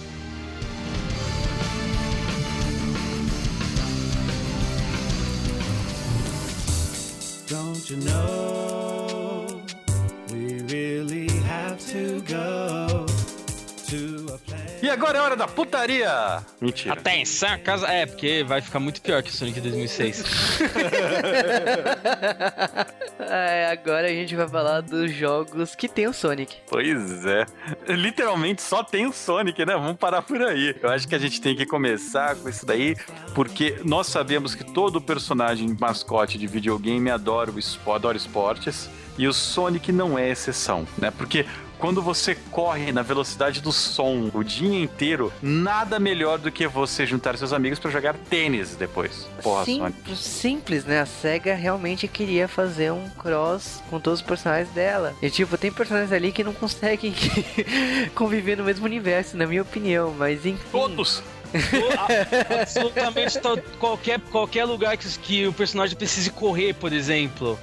[7.48, 9.62] Don't you know
[10.32, 13.05] we really have to go?
[14.82, 16.44] E agora é hora da putaria!
[16.60, 16.94] Mentira.
[16.94, 17.86] Atenção, casa.
[17.88, 20.24] É, porque vai ficar muito pior que o Sonic 2006.
[23.18, 26.56] É, agora a gente vai falar dos jogos que tem o Sonic.
[26.68, 27.46] Pois é.
[27.88, 29.74] Literalmente só tem o Sonic, né?
[29.74, 30.76] Vamos parar por aí.
[30.82, 32.94] Eu acho que a gente tem que começar com isso daí,
[33.34, 38.88] porque nós sabemos que todo personagem mascote de videogame adora, o espo- adora esportes.
[39.18, 41.10] E o Sonic não é exceção, né?
[41.10, 41.46] Porque
[41.78, 47.06] quando você corre na velocidade do som o dia inteiro, nada melhor do que você
[47.06, 49.26] juntar seus amigos pra jogar tênis depois.
[49.42, 50.16] Porra, Sim- Sonic.
[50.16, 51.00] simples, né?
[51.00, 55.14] A SEGA realmente queria fazer um cross com todos os personagens dela.
[55.22, 57.14] E tipo, tem personagens ali que não conseguem
[58.14, 60.58] conviver no mesmo universo, na minha opinião, mas enfim.
[60.72, 61.22] Todos!
[62.60, 63.38] Absolutamente
[63.78, 67.58] qualquer, qualquer lugar que, que o personagem precise correr, por exemplo.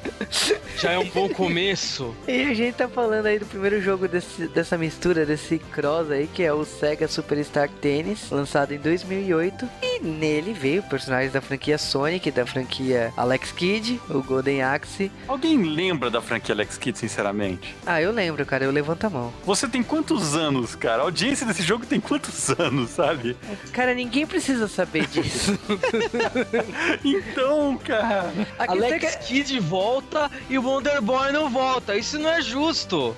[0.79, 2.15] Já é um bom começo.
[2.27, 6.27] E a gente tá falando aí do primeiro jogo desse- dessa mistura, desse cross aí,
[6.27, 9.67] que é o Sega Superstar Tennis, lançado em 2008.
[9.81, 15.11] E nele veio personagens da franquia Sonic, da franquia Alex Kidd, o Golden Axe.
[15.27, 17.73] Alguém lembra da franquia Alex Kidd, sinceramente?
[17.85, 19.33] Ah, eu lembro, cara, eu levanto a mão.
[19.45, 21.01] Você tem quantos anos, cara?
[21.01, 23.37] A audiência desse jogo tem quantos anos, sabe?
[23.71, 25.57] Cara, ninguém precisa saber disso.
[27.03, 28.31] Então, cara.
[28.57, 31.95] A questão é Alex que- Kidd volta e o Wonder Boy não volta.
[31.95, 33.15] Isso não é justo.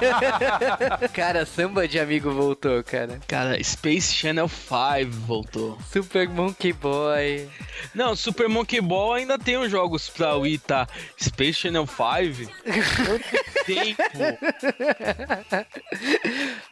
[1.12, 3.18] Cara, samba de amigo voltou, cara.
[3.26, 5.69] Cara, Space Channel 5 voltou.
[5.92, 7.48] Super Monkey Boy.
[7.94, 10.86] Não, Super Monkey Ball ainda tem os jogos pra Wii, tá?
[11.20, 12.52] Space Channel 5?
[13.06, 13.24] Quanto
[13.64, 14.00] tempo?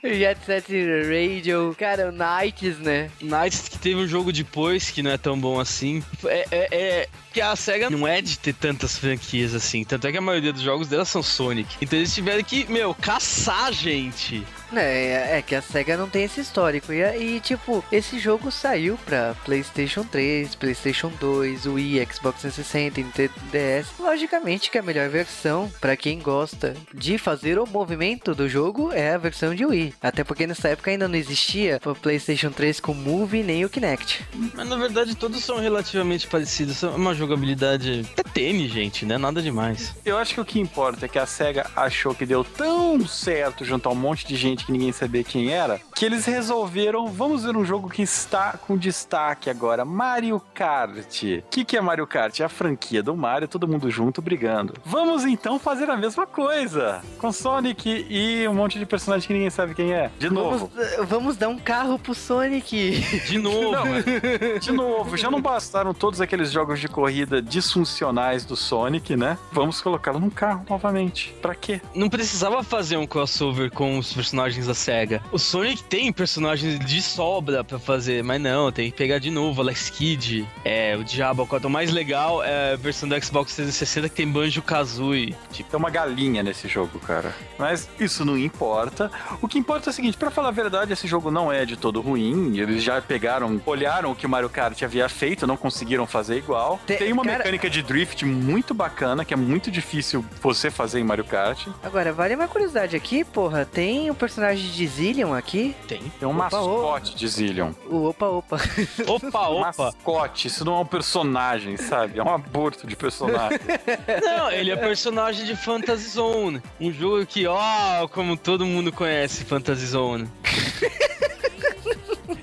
[0.03, 0.66] Jet Set
[1.09, 1.74] Radio.
[1.78, 3.11] Cara, o Knights, né?
[3.20, 6.03] Nights que teve um jogo depois que não é tão bom assim.
[6.24, 9.84] É, é, é que a SEGA não é de ter tantas franquias assim.
[9.84, 11.76] Tanto é que a maioria dos jogos dela são Sonic.
[11.80, 14.44] Então eles tiveram que, meu, caçar gente.
[14.74, 16.92] É, é que a SEGA não tem esse histórico.
[16.92, 23.33] E, e, tipo, esse jogo saiu pra PlayStation 3, PlayStation 2, Wii, Xbox 360, Nintendo
[23.51, 23.89] DS.
[23.99, 29.14] Logicamente que a melhor versão, pra quem gosta de fazer o movimento do jogo, é
[29.14, 29.95] a versão de Wii.
[30.01, 34.24] Até porque nessa época ainda não existia o PlayStation 3 com Move nem o Kinect.
[34.55, 36.76] Mas na verdade todos são relativamente parecidos.
[36.76, 39.18] São uma jogabilidade até tênis, gente, né?
[39.18, 39.95] Nada demais.
[40.05, 43.64] Eu acho que o que importa é que a SEGA achou que deu tão certo
[43.64, 47.45] junto a um monte de gente que ninguém sabia quem era, que eles resolveram, vamos
[47.45, 51.23] ver um jogo que está com destaque agora, Mario Kart.
[51.23, 52.39] O que, que é Mario Kart?
[52.39, 54.75] É a franquia do Mario, todo mundo junto brigando.
[54.85, 59.49] Vamos então fazer a mesma coisa, com Sonic e um monte de personagem que ninguém
[59.49, 60.11] sabe quem é.
[60.19, 60.71] De novo.
[60.75, 63.01] Vamos, vamos dar um carro pro Sonic.
[63.27, 63.73] De novo.
[63.73, 69.39] Não, de novo, já não bastaram todos aqueles jogos de corrida disfuncionais do Sonic, né?
[69.51, 71.35] Vamos colocá-lo num carro novamente.
[71.41, 71.81] Pra quê?
[71.95, 75.23] Não precisava fazer um crossover com os personagens da SEGA.
[75.33, 79.61] O Sonic tem personagens de sobra pra fazer, mas não, tem que pegar de novo.
[79.62, 81.68] Alex Kidd, é, o Diabo 4.
[81.68, 85.34] O mais legal é a versão do Xbox 360 que tem Banjo Kazooie.
[85.52, 87.34] Tipo, Tem uma galinha nesse jogo, cara.
[87.59, 89.11] Mas isso não importa.
[89.40, 91.76] O que importa é o seguinte, pra falar a verdade, esse jogo não é de
[91.76, 92.56] todo ruim.
[92.59, 96.80] Eles já pegaram, olharam o que o Mario Kart havia feito, não conseguiram fazer igual.
[96.86, 101.00] Te- Tem uma cara- mecânica de drift muito bacana, que é muito difícil você fazer
[101.00, 101.66] em Mario Kart.
[101.82, 103.64] Agora, vale uma curiosidade aqui, porra.
[103.64, 105.74] Tem o personagem de Zillion aqui.
[105.86, 105.98] tem.
[106.18, 107.72] Tem um Opa, mascote de Zillion.
[107.88, 108.47] O Opa Opa.
[109.07, 109.84] Opa, opa.
[109.84, 112.18] Mascote, isso não é um personagem, sabe?
[112.18, 113.59] É um aborto de personagem.
[114.24, 116.62] Não, ele é personagem de Fantasy Zone.
[116.80, 120.28] Um jogo que, ó, como todo mundo conhece Fantasy Zone.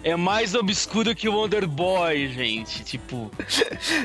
[0.04, 2.84] É mais obscuro que o Wonder Boy, gente.
[2.84, 3.32] Tipo,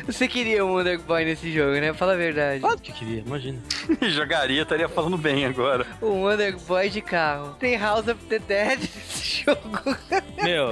[0.07, 1.93] Você queria um Wonder Boy nesse jogo, né?
[1.93, 2.61] Fala a verdade.
[2.61, 3.59] claro que eu queria, imagina.
[4.09, 5.87] Jogaria, estaria falando bem agora.
[6.01, 7.55] O Wonder Boy de carro.
[7.61, 9.95] Tem House of the Dead nesse jogo.
[10.43, 10.71] Meu,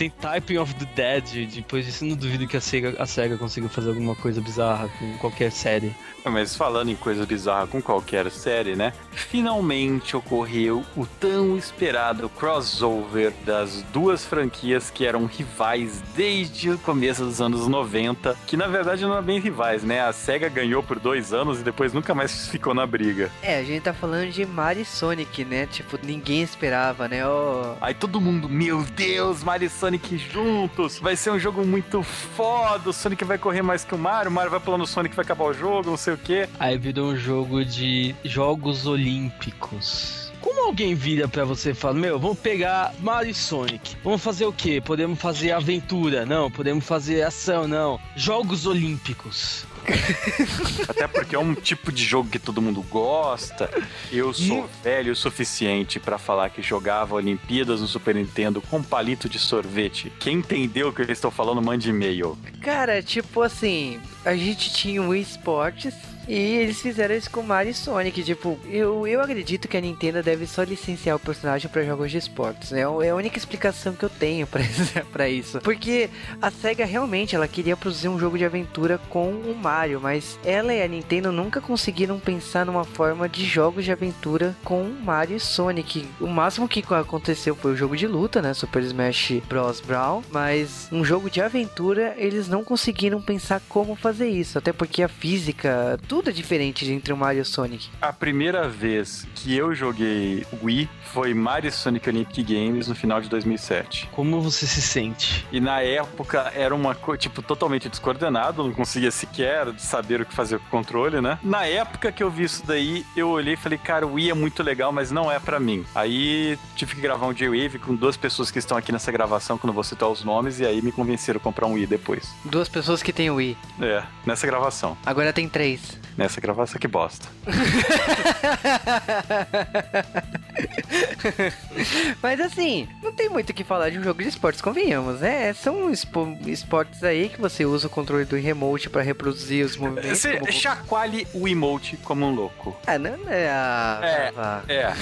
[0.00, 1.46] tem Typing of the Dead.
[1.52, 5.18] Depois disso, não duvido que a SEGA, a SEGA consiga fazer alguma coisa bizarra com
[5.18, 5.94] qualquer série.
[6.24, 8.94] Mas falando em coisa bizarra com qualquer série, né?
[9.12, 17.24] Finalmente ocorreu o tão esperado crossover das duas franquias que eram rivais desde o começo
[17.24, 18.36] dos anos 90.
[18.46, 20.00] Que na verdade não eram bem rivais, né?
[20.00, 23.30] A SEGA ganhou por dois anos e depois nunca mais ficou na briga.
[23.42, 25.66] É, a gente tá falando de Mario e Sonic, né?
[25.66, 27.26] Tipo, ninguém esperava, né?
[27.26, 27.74] Ó.
[27.82, 29.89] Aí todo mundo, meu Deus, Mario e Sonic
[30.32, 34.30] juntos, vai ser um jogo muito foda, o Sonic vai correr mais que o Mario,
[34.30, 36.48] o Mario vai pulando o Sonic vai acabar o jogo, não sei o quê.
[36.58, 40.30] Aí virou um jogo de Jogos Olímpicos.
[40.40, 43.96] Como alguém vira pra você e fala, meu, vamos pegar Mario e Sonic.
[44.02, 44.80] Vamos fazer o quê?
[44.80, 46.24] Podemos fazer aventura?
[46.24, 46.50] Não.
[46.50, 47.68] Podemos fazer ação?
[47.68, 48.00] Não.
[48.16, 49.66] Jogos Olímpicos.
[50.88, 53.70] Até porque é um tipo de jogo que todo mundo gosta.
[54.10, 59.28] Eu sou velho o suficiente pra falar que jogava Olimpíadas no Super Nintendo com palito
[59.28, 60.12] de sorvete.
[60.18, 62.38] Quem entendeu o que eu estou falando, mande e-mail.
[62.60, 65.94] Cara, tipo assim, a gente tinha o Wii Sports
[66.30, 68.22] e eles fizeram isso com Mario e Sonic.
[68.22, 72.18] Tipo, eu, eu acredito que a Nintendo deve só licenciar o personagem para jogos de
[72.18, 72.70] esportes.
[72.70, 72.82] né?
[72.82, 74.46] É a única explicação que eu tenho
[75.10, 75.58] pra isso.
[75.60, 76.08] Porque
[76.40, 80.72] a SEGA realmente ela queria produzir um jogo de aventura com o Mario, mas ela
[80.72, 85.40] e a Nintendo nunca conseguiram pensar numa forma de jogos de aventura com Mario e
[85.40, 86.06] Sonic.
[86.20, 88.54] O máximo que aconteceu foi o jogo de luta, né?
[88.54, 89.80] Super Smash Bros.
[89.80, 90.22] Brawl.
[90.30, 94.58] Mas um jogo de aventura, eles não conseguiram pensar como fazer isso.
[94.58, 97.88] Até porque a física, tudo é diferente entre o Mario e o Sonic.
[98.00, 103.20] A primeira vez que eu joguei Wii foi Mario e Sonic Olympic Games no final
[103.20, 104.08] de 2007.
[104.12, 105.46] Como você se sente?
[105.50, 110.34] E na época era uma coisa, tipo, totalmente descoordenado, não conseguia sequer saber o que
[110.34, 111.38] fazer com o controle, né?
[111.42, 114.34] Na época que eu vi isso daí, eu olhei e falei, cara, o Wii é
[114.34, 115.84] muito legal, mas não é pra mim.
[115.94, 119.64] Aí tive que gravar um J-Wave com duas pessoas que estão aqui nessa gravação, que
[119.64, 122.32] eu não vou citar os nomes, e aí me convenceram a comprar um Wii depois.
[122.44, 123.56] Duas pessoas que têm o Wii.
[123.80, 124.96] É, nessa gravação.
[125.04, 125.98] Agora tem três.
[126.20, 127.26] Nessa gravação, que bosta.
[132.22, 135.52] Mas assim, não tem muito o que falar de um jogo de esportes, convenhamos, né?
[135.54, 140.18] São espo- esportes aí que você usa o controle do remote pra reproduzir os movimentos.
[140.20, 142.76] Você como- chacoalhe o emote como um louco.
[142.86, 144.00] Ah, não é a...
[144.02, 144.32] É.
[144.36, 144.92] a- É,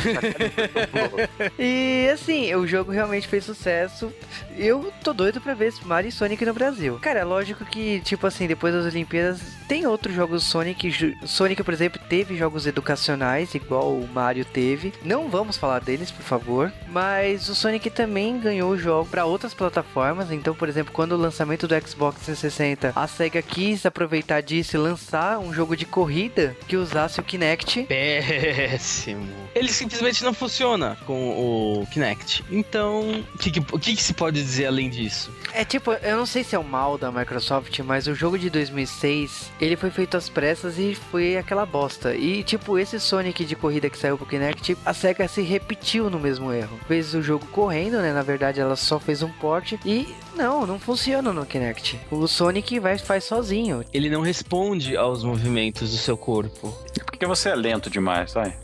[1.00, 1.16] louco.
[1.58, 4.12] E assim, o jogo realmente fez sucesso.
[4.56, 6.98] Eu tô doido pra ver Mario e Sonic no Brasil.
[7.02, 11.07] Cara, é lógico que, tipo assim, depois das Olimpíadas, tem outros jogos Sonic.
[11.24, 14.92] Sonic, por exemplo, teve jogos educacionais, igual o Mario teve.
[15.04, 16.72] Não vamos falar deles, por favor.
[16.88, 20.30] Mas o Sonic também ganhou jogo pra outras plataformas.
[20.30, 24.78] Então, por exemplo, quando o lançamento do Xbox 360, a SEGA quis aproveitar disso e
[24.78, 27.84] lançar um jogo de corrida que usasse o Kinect.
[27.84, 29.28] Péssimo.
[29.54, 32.44] Ele simplesmente não funciona com o Kinect.
[32.50, 35.30] Então, o que, o que que se pode dizer além disso?
[35.52, 38.50] É tipo, eu não sei se é o mal da Microsoft, mas o jogo de
[38.50, 42.14] 2006, ele foi feito às pressas e foi aquela bosta.
[42.14, 46.18] E tipo, esse Sonic de corrida que saiu pro Kinect, a SEGA se repetiu no
[46.18, 46.78] mesmo erro.
[46.86, 48.12] Fez o jogo correndo, né?
[48.12, 51.98] Na verdade, ela só fez um port e não, não funciona no Kinect.
[52.12, 53.84] O Sonic vai faz sozinho.
[53.92, 56.72] Ele não responde aos movimentos do seu corpo.
[57.04, 58.56] Porque você é lento demais, vai.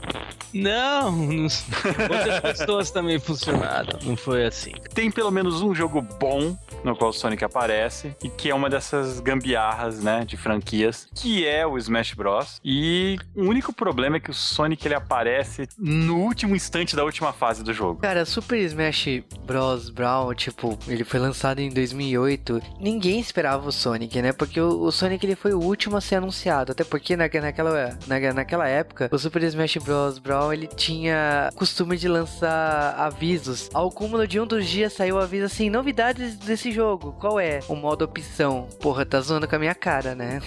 [0.55, 1.49] Não, não
[2.09, 3.99] outras pessoas também funcionaram.
[4.05, 4.73] Não foi assim.
[4.95, 8.71] Tem pelo menos um jogo bom no qual o Sonic aparece e que é uma
[8.71, 12.61] dessas gambiarras, né, de franquias, que é o Smash Bros.
[12.65, 17.33] E o único problema é que o Sonic ele aparece no último instante da última
[17.33, 18.01] fase do jogo.
[18.01, 19.91] Cara, Super Smash Bros.
[19.91, 22.61] Brawl, tipo, ele foi lançado em 2008.
[22.81, 24.33] Ninguém esperava o Sonic, né?
[24.33, 26.73] Porque o, o Sonic ele foi o último a ser anunciado.
[26.73, 30.19] Até porque na, naquela, na, naquela época, o Super Smash Bros.
[30.19, 33.71] Brawl ele tinha costume de lançar avisos.
[33.73, 37.13] Ao cúmulo de um dos dias saiu o aviso assim: novidades desse jogo.
[37.21, 37.61] Qual é?
[37.69, 38.69] O modo opção.
[38.81, 40.41] Porra, tá zoando com a minha cara, né?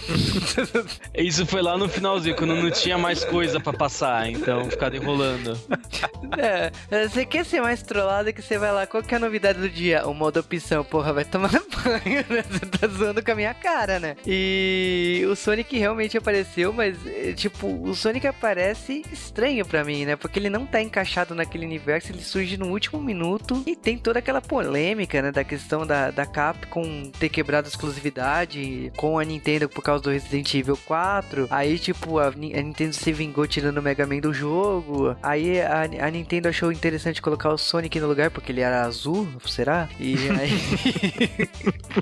[1.16, 5.58] Isso foi lá no finalzinho, quando não tinha mais coisa pra passar, então ficar enrolando.
[6.38, 9.60] É, você quer ser mais trollado que você vai lá, qual que é a novidade
[9.60, 10.06] do dia?
[10.08, 11.50] O modo opção, porra, vai tomar
[11.84, 12.44] banho, né?
[12.50, 14.16] Você tá zoando com a minha cara, né?
[14.26, 20.16] E o Sonic realmente apareceu, mas, é, tipo, o Sonic aparece estranho pra mim, né?
[20.16, 24.20] Porque ele não tá encaixado naquele universo, ele surge no último minuto e tem toda
[24.20, 25.32] aquela polêmica, né?
[25.32, 30.10] Da questão da, da Capcom ter quebrado a exclusividade com a Nintendo por causa do
[30.10, 31.48] Resident Evil 4.
[31.50, 35.16] Aí, tipo, a, a Nintendo se vingou tirando o Mega Man do jogo.
[35.22, 39.28] Aí a, a Nintendo achou interessante colocar o Sonic no lugar porque ele era azul,
[39.46, 39.90] será?
[40.00, 40.88] E aí.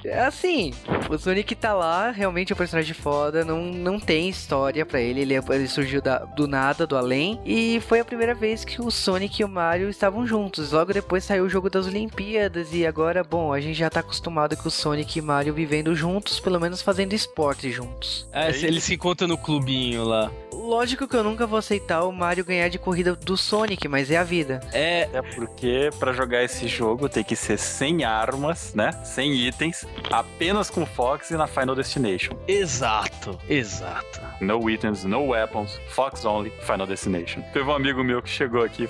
[0.03, 0.73] É assim,
[1.09, 5.21] o Sonic tá lá, realmente é um personagem foda, não, não tem história pra ele,
[5.21, 8.81] ele, é- ele surgiu da- do nada, do além, e foi a primeira vez que
[8.81, 10.71] o Sonic e o Mario estavam juntos.
[10.71, 14.55] Logo depois saiu o jogo das Olimpíadas, e agora, bom, a gente já tá acostumado
[14.57, 18.27] com o Sonic e Mario vivendo juntos, pelo menos fazendo esporte juntos.
[18.31, 20.31] É, se ele se encontra no clubinho lá.
[20.53, 24.17] Lógico que eu nunca vou aceitar o Mario ganhar de corrida do Sonic, mas é
[24.17, 24.61] a vida.
[24.73, 28.91] É, É porque pra jogar esse jogo tem que ser sem armas, né?
[29.03, 32.35] Sem itens, apenas com Fox e na Final Destination.
[32.47, 34.21] exato, exato.
[34.41, 37.41] No items, no weapons, Fox only, Final Destination.
[37.53, 38.87] Teve um amigo meu que chegou aqui e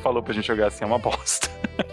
[0.00, 1.48] falou pra gente jogar assim, é uma bosta.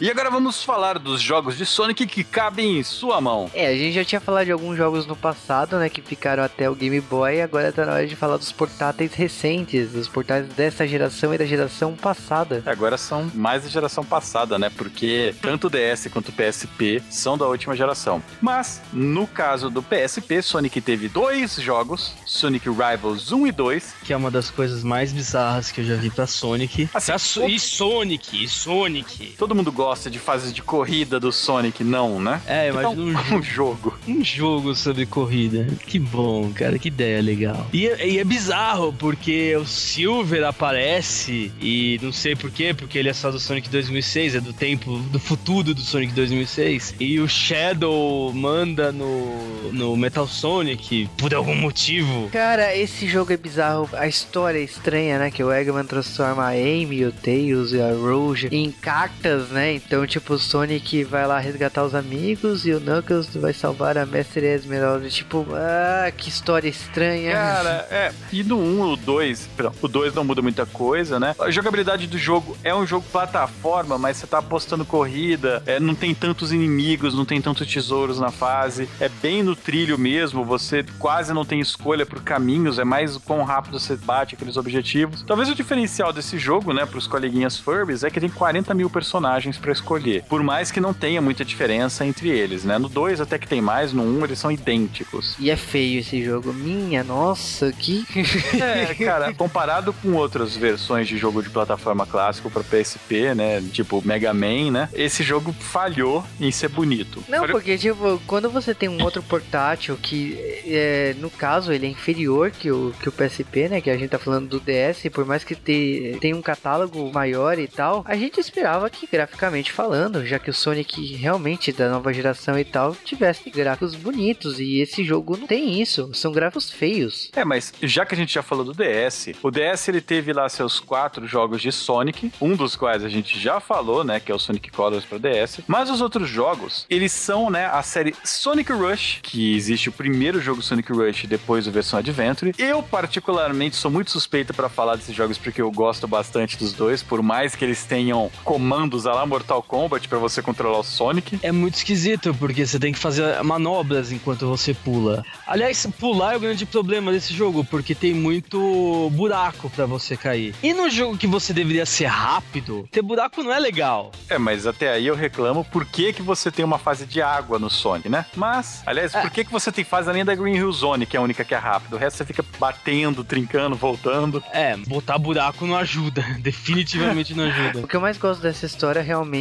[0.00, 3.50] E agora vamos falar dos jogos de Sonic que cabem em sua mão.
[3.52, 6.70] É, a gente já tinha falado de alguns jogos no passado, né, que ficaram até
[6.70, 10.86] o Game Boy, agora tá na hora de falar dos portáteis recentes, dos portáteis dessa
[10.86, 12.62] geração e da geração passada.
[12.64, 14.70] Agora são mais da geração passada, né?
[14.70, 18.22] Porque tanto o DS quanto o PSP são da última geração.
[18.40, 23.94] Mas, no caso do PSP, Sonic teve dois jogos, Sonic Rivals 1 e 2.
[24.04, 26.88] Que é uma das coisas mais bizarras que eu já vi pra Sonic.
[26.94, 29.34] Assim, Pra So- E Sonic, e Sonic.
[29.36, 32.40] Todo mundo gosta de fases de corrida do Sonic, não, né?
[32.46, 33.98] É, Então, imagina um, um jogo.
[34.06, 35.66] um jogo sobre corrida.
[35.86, 37.66] Que bom, cara, que ideia legal.
[37.72, 43.12] E, e é bizarro, porque o Silver aparece, e não sei porquê, porque ele é
[43.12, 46.94] só do Sonic 2006, é do tempo, do futuro do Sonic 2006.
[47.00, 52.28] E o Shadow manda no, no Metal Sonic, por algum motivo.
[52.30, 56.50] Cara, esse jogo é bizarro, a história é estranha, né, que o Eggman transforma a
[56.50, 61.38] Amy, o Tails e a Rouge em cartas, né, então tipo o Sonic vai lá
[61.38, 66.68] resgatar os amigos e o Knuckles vai salvar a Mestre Esmeralda, tipo, ah, que história
[66.68, 67.32] estranha.
[67.32, 68.12] Cara, é.
[68.32, 71.34] E no 1, o 2, perdão, o 2 não muda muita coisa, né?
[71.38, 75.94] A jogabilidade do jogo é um jogo plataforma, mas você tá apostando corrida, é, não
[75.94, 80.84] tem tantos inimigos, não tem tantos tesouros na fase, é bem no trilho mesmo, você
[80.98, 85.22] quase não tem escolha por caminhos, é mais o quão rápido você bate aqueles objetivos.
[85.22, 89.58] Talvez o diferencial desse jogo, né, pros coleguinhas Furbies, é que tem 40 mil personagens
[89.58, 90.24] pra escolher.
[90.28, 92.78] Por mais que não tenha muita diferença entre eles, né?
[92.78, 95.34] No 2 até que tem mais, no 1 eles são idênticos.
[95.38, 96.52] E é feio esse jogo.
[96.52, 98.04] Minha nossa, que.
[98.60, 103.62] É, cara, comparado com outras versões de jogo de plataforma clássico para PSP, né?
[103.72, 104.88] Tipo Mega Man, né?
[104.92, 107.22] Esse jogo falhou em ser bonito.
[107.28, 110.36] Não, Falhou- porque, tipo, quando você tem um outro portátil que,
[110.66, 113.80] é, no caso, ele é inferior que o, que o PSP, né?
[113.80, 117.58] Que a gente tá falando do DS, por mais que te, tenha um catálogo maior
[117.58, 122.12] e tal, a gente esperava que, graficamente falando, já que o Sonic realmente da nova
[122.12, 124.60] geração e tal, tivesse gráficos bonitos.
[124.60, 127.30] E esse jogo não tem isso, são gráficos feios.
[127.34, 130.48] É, mas já que a gente já falou do DS, o DS ele teve lá
[130.48, 134.34] seus quatro jogos de Sonic, um dos quais a gente já falou, né, que é
[134.34, 135.60] o Sonic Colors para DS.
[135.66, 140.40] Mas os outros jogos, eles são, né, a série Sonic Rush, que existe o primeiro
[140.40, 142.54] jogo Sonic Rush depois do versão Adventure.
[142.58, 147.02] Eu particularmente sou muito suspeito para falar desses jogos porque eu gosto bastante dos dois,
[147.02, 150.84] por mais que eles tenham comandos a la Mortal Mortal Kombat pra você controlar o
[150.84, 151.38] Sonic.
[151.42, 155.24] É muito esquisito, porque você tem que fazer manobras enquanto você pula.
[155.46, 160.54] Aliás, pular é o grande problema desse jogo, porque tem muito buraco pra você cair.
[160.62, 164.12] E no jogo que você deveria ser rápido, ter buraco não é legal.
[164.28, 167.58] É, mas até aí eu reclamo por que, que você tem uma fase de água
[167.58, 168.26] no Sonic, né?
[168.36, 171.20] Mas, aliás, por que, que você tem fase além da Green Hill Zone, que é
[171.20, 171.96] a única que é rápida?
[171.96, 174.44] O resto você fica batendo, trincando, voltando.
[174.52, 176.22] É, botar buraco não ajuda.
[176.38, 177.80] Definitivamente não ajuda.
[177.80, 179.37] O que eu mais gosto dessa história realmente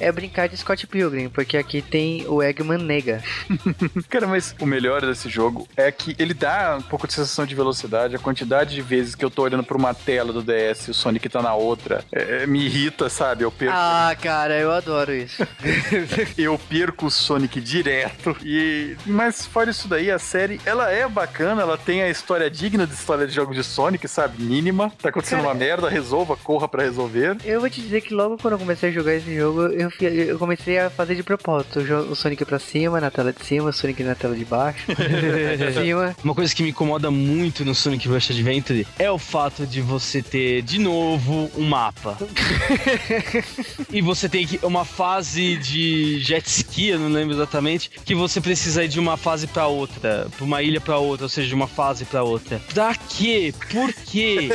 [0.00, 3.22] é brincar de Scott Pilgrim, porque aqui tem o Eggman Nega.
[4.08, 7.54] Cara, mas o melhor desse jogo é que ele dá um pouco de sensação de
[7.54, 8.16] velocidade.
[8.16, 10.94] A quantidade de vezes que eu tô olhando pra uma tela do DS e o
[10.94, 13.44] Sonic tá na outra é, me irrita, sabe?
[13.44, 15.46] Eu perco, Ah, cara, eu adoro isso.
[16.38, 18.36] eu perco o Sonic direto.
[18.44, 22.86] E mas fora isso daí, a série ela é bacana, ela tem a história digna
[22.86, 24.42] de história de jogos de Sonic, sabe?
[24.42, 24.92] Mínima.
[25.02, 27.36] Tá acontecendo Cara, uma merda, resolva, corra pra resolver.
[27.44, 30.38] Eu vou te dizer que logo quando eu comecei a jogar esse jogo, eu, eu
[30.38, 31.80] comecei a fazer de propósito.
[31.80, 34.84] O, Sonic pra cima, na tela de cima, o Sonic na tela de baixo.
[35.82, 36.14] cima.
[36.24, 40.22] Uma coisa que me incomoda muito no Sonic Rush Adventure é o fato de você
[40.22, 42.16] ter de novo um mapa.
[43.90, 48.40] e você tem que uma fase de jet ski, eu não lembro exatamente, que você
[48.40, 51.54] precisa ir de uma fase pra outra, pra uma ilha pra outra, ou seja, de
[51.54, 52.60] uma fase pra outra.
[52.72, 53.52] Pra quê?
[53.70, 54.48] Por quê?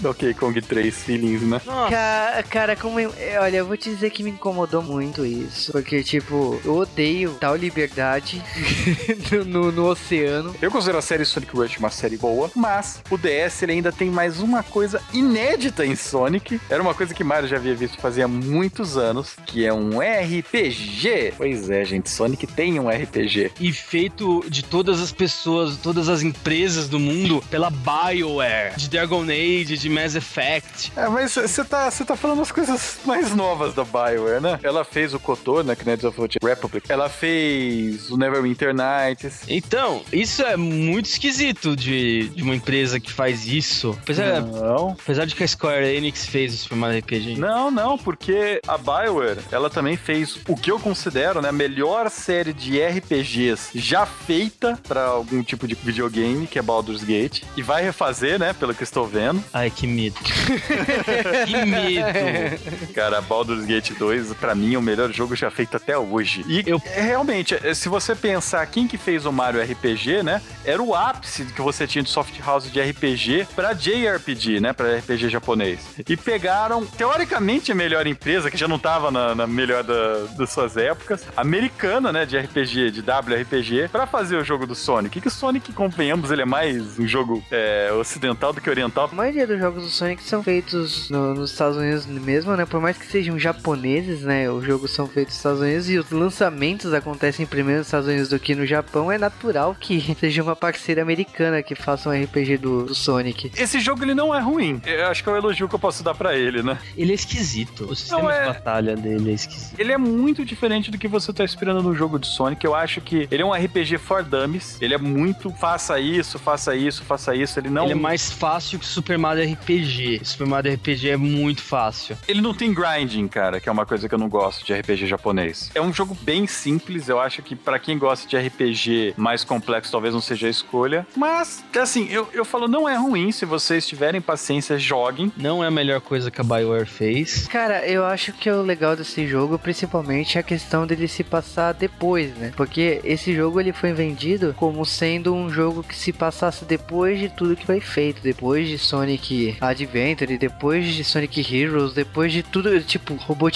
[0.00, 1.60] Donkey Kong 3 feelings, né?
[1.64, 1.90] Nossa.
[1.90, 2.98] Ca- Cara, como.
[3.00, 5.72] eu- Olha, eu vou te dizer que me incomodou muito isso.
[5.72, 8.42] Porque, tipo, eu odeio tal liberdade
[9.32, 10.54] no, no- no oceano.
[10.60, 14.10] Eu considero a série Sonic Rush uma série boa, mas o DS ele ainda tem
[14.10, 16.60] mais uma coisa inédita em Sonic.
[16.70, 21.34] Era uma coisa que Mario já havia visto fazia muitos anos, que é um RPG.
[21.36, 23.52] Pois é, gente, Sonic tem um RPG.
[23.60, 29.22] E feito de todas as pessoas, todas as empresas do mundo pela BioWare, de Dragon
[29.22, 30.92] Age, de Mass Effect.
[30.96, 33.97] É, mas você tá, você tá falando as coisas mais novas da BioWare,
[34.40, 34.58] né?
[34.62, 36.90] Ela fez o KOTOR, né, Knights of the Republic.
[36.90, 39.42] Ela fez o Neverwinter Nights.
[39.48, 43.96] Então, isso é muito esquisito de, de uma empresa que faz isso.
[44.02, 47.36] Apesar, Não, apesar de que a Square Enix fez o Super Mario RPG.
[47.36, 52.10] Não, não, porque a BioWare, ela também fez o que eu considero, né, a melhor
[52.10, 57.62] série de RPGs já feita pra algum tipo de videogame, que é Baldur's Gate, e
[57.62, 59.42] vai refazer, né, pelo que estou vendo.
[59.52, 60.16] Ai, que medo.
[61.46, 62.92] que medo.
[62.94, 66.44] Cara, Baldur's Gate 2, pra mim, é o melhor jogo já feito até hoje.
[66.48, 70.40] E Eu- é, realmente, é, se você pensar quem que fez o Mario RPG, né,
[70.64, 74.96] era o ápice que você tinha de soft house de RPG pra JRPG, né, pra
[74.96, 75.80] RPG japonês.
[76.08, 80.50] E pegaram, teoricamente, a melhor empresa, que já não tava na, na melhor da- das
[80.50, 85.20] suas épocas, americana, né, de RPG, de WRPG, pra fazer o jogo do Sonic.
[85.20, 89.08] Que o Sonic, convenhamos, ele é mais um jogo é, ocidental do que oriental.
[89.10, 92.64] A maioria dos jogos do Sonic são feitos no- nos Estados Unidos mesmo, né?
[92.66, 93.77] Por mais que sejam japoneses,
[94.22, 94.50] né?
[94.50, 98.28] Os jogos são feitos nos Estados Unidos e os lançamentos acontecem primeiro nos Estados Unidos
[98.28, 99.10] do que no Japão.
[99.10, 103.50] É natural que seja uma parceira americana que faça um RPG do, do Sonic.
[103.56, 104.80] Esse jogo, ele não é ruim.
[104.84, 106.78] Eu acho que é o elogio que eu posso dar pra ele, né?
[106.96, 107.84] Ele é esquisito.
[107.90, 109.78] O sistema Não, é- de batalha dele é esquisito.
[109.78, 112.64] Ele é muito diferente do que você tá esperando no jogo de Sonic.
[112.64, 114.76] Eu acho que ele é um RPG for dummies.
[114.80, 117.58] Ele é muito faça isso, faça isso, faça isso.
[117.58, 120.20] Ele não Ele é mais fácil que Super Mario RPG.
[120.24, 122.16] Super Mario RPG é muito fácil.
[122.26, 125.06] ele não tem grinding, cara, que é uma coisa que eu não gosto de RPG
[125.06, 125.70] japonês.
[125.74, 129.92] É um jogo bem simples, eu acho que pra quem gosta de RPG mais complexo
[129.92, 131.06] talvez não seja a escolha.
[131.14, 135.30] Mas, assim, eu, eu falo, não é ruim, se vocês tiverem paciência, joguem.
[135.36, 137.46] Não é a melhor coisa que a BioWare fez.
[137.48, 141.74] Cara, eu acho que o legal desse jogo, principalmente, é a questão dele se passar
[141.74, 142.52] depois, né?
[142.56, 147.28] Porque esse jogo ele foi vendido como sendo um jogo que se passasse depois de
[147.28, 152.80] tudo que foi feito, depois de Sonic Adventure, depois de Sonic Heroes, depois de tudo,
[152.80, 153.14] tipo,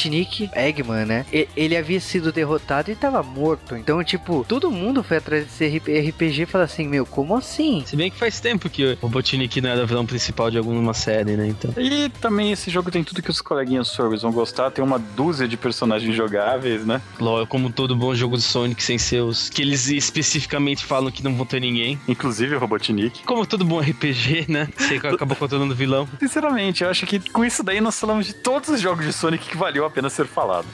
[0.08, 1.26] Robotnik, Eggman, né?
[1.32, 3.76] E- ele havia sido derrotado e tava morto.
[3.76, 7.82] Então, tipo, todo mundo foi atrás desse RPG e falou assim: Meu, como assim?
[7.86, 11.36] Se bem que faz tempo que o Robotnik não era vilão principal de alguma série,
[11.36, 11.46] né?
[11.48, 11.72] Então.
[11.76, 14.70] E também esse jogo tem tudo que os coleguinhas Surveys vão gostar.
[14.70, 17.00] Tem uma dúzia de personagens jogáveis, né?
[17.20, 19.48] Lol, como todo bom jogo de Sonic sem seus.
[19.50, 21.98] Que eles especificamente falam que não vão ter ninguém.
[22.08, 23.22] Inclusive o Robotnik.
[23.24, 24.68] Como todo bom RPG, né?
[24.76, 26.08] Você acaba controlando o vilão.
[26.18, 29.48] Sinceramente, eu acho que com isso daí nós falamos de todos os jogos de Sonic
[29.48, 30.66] que valeu a pena ser falado.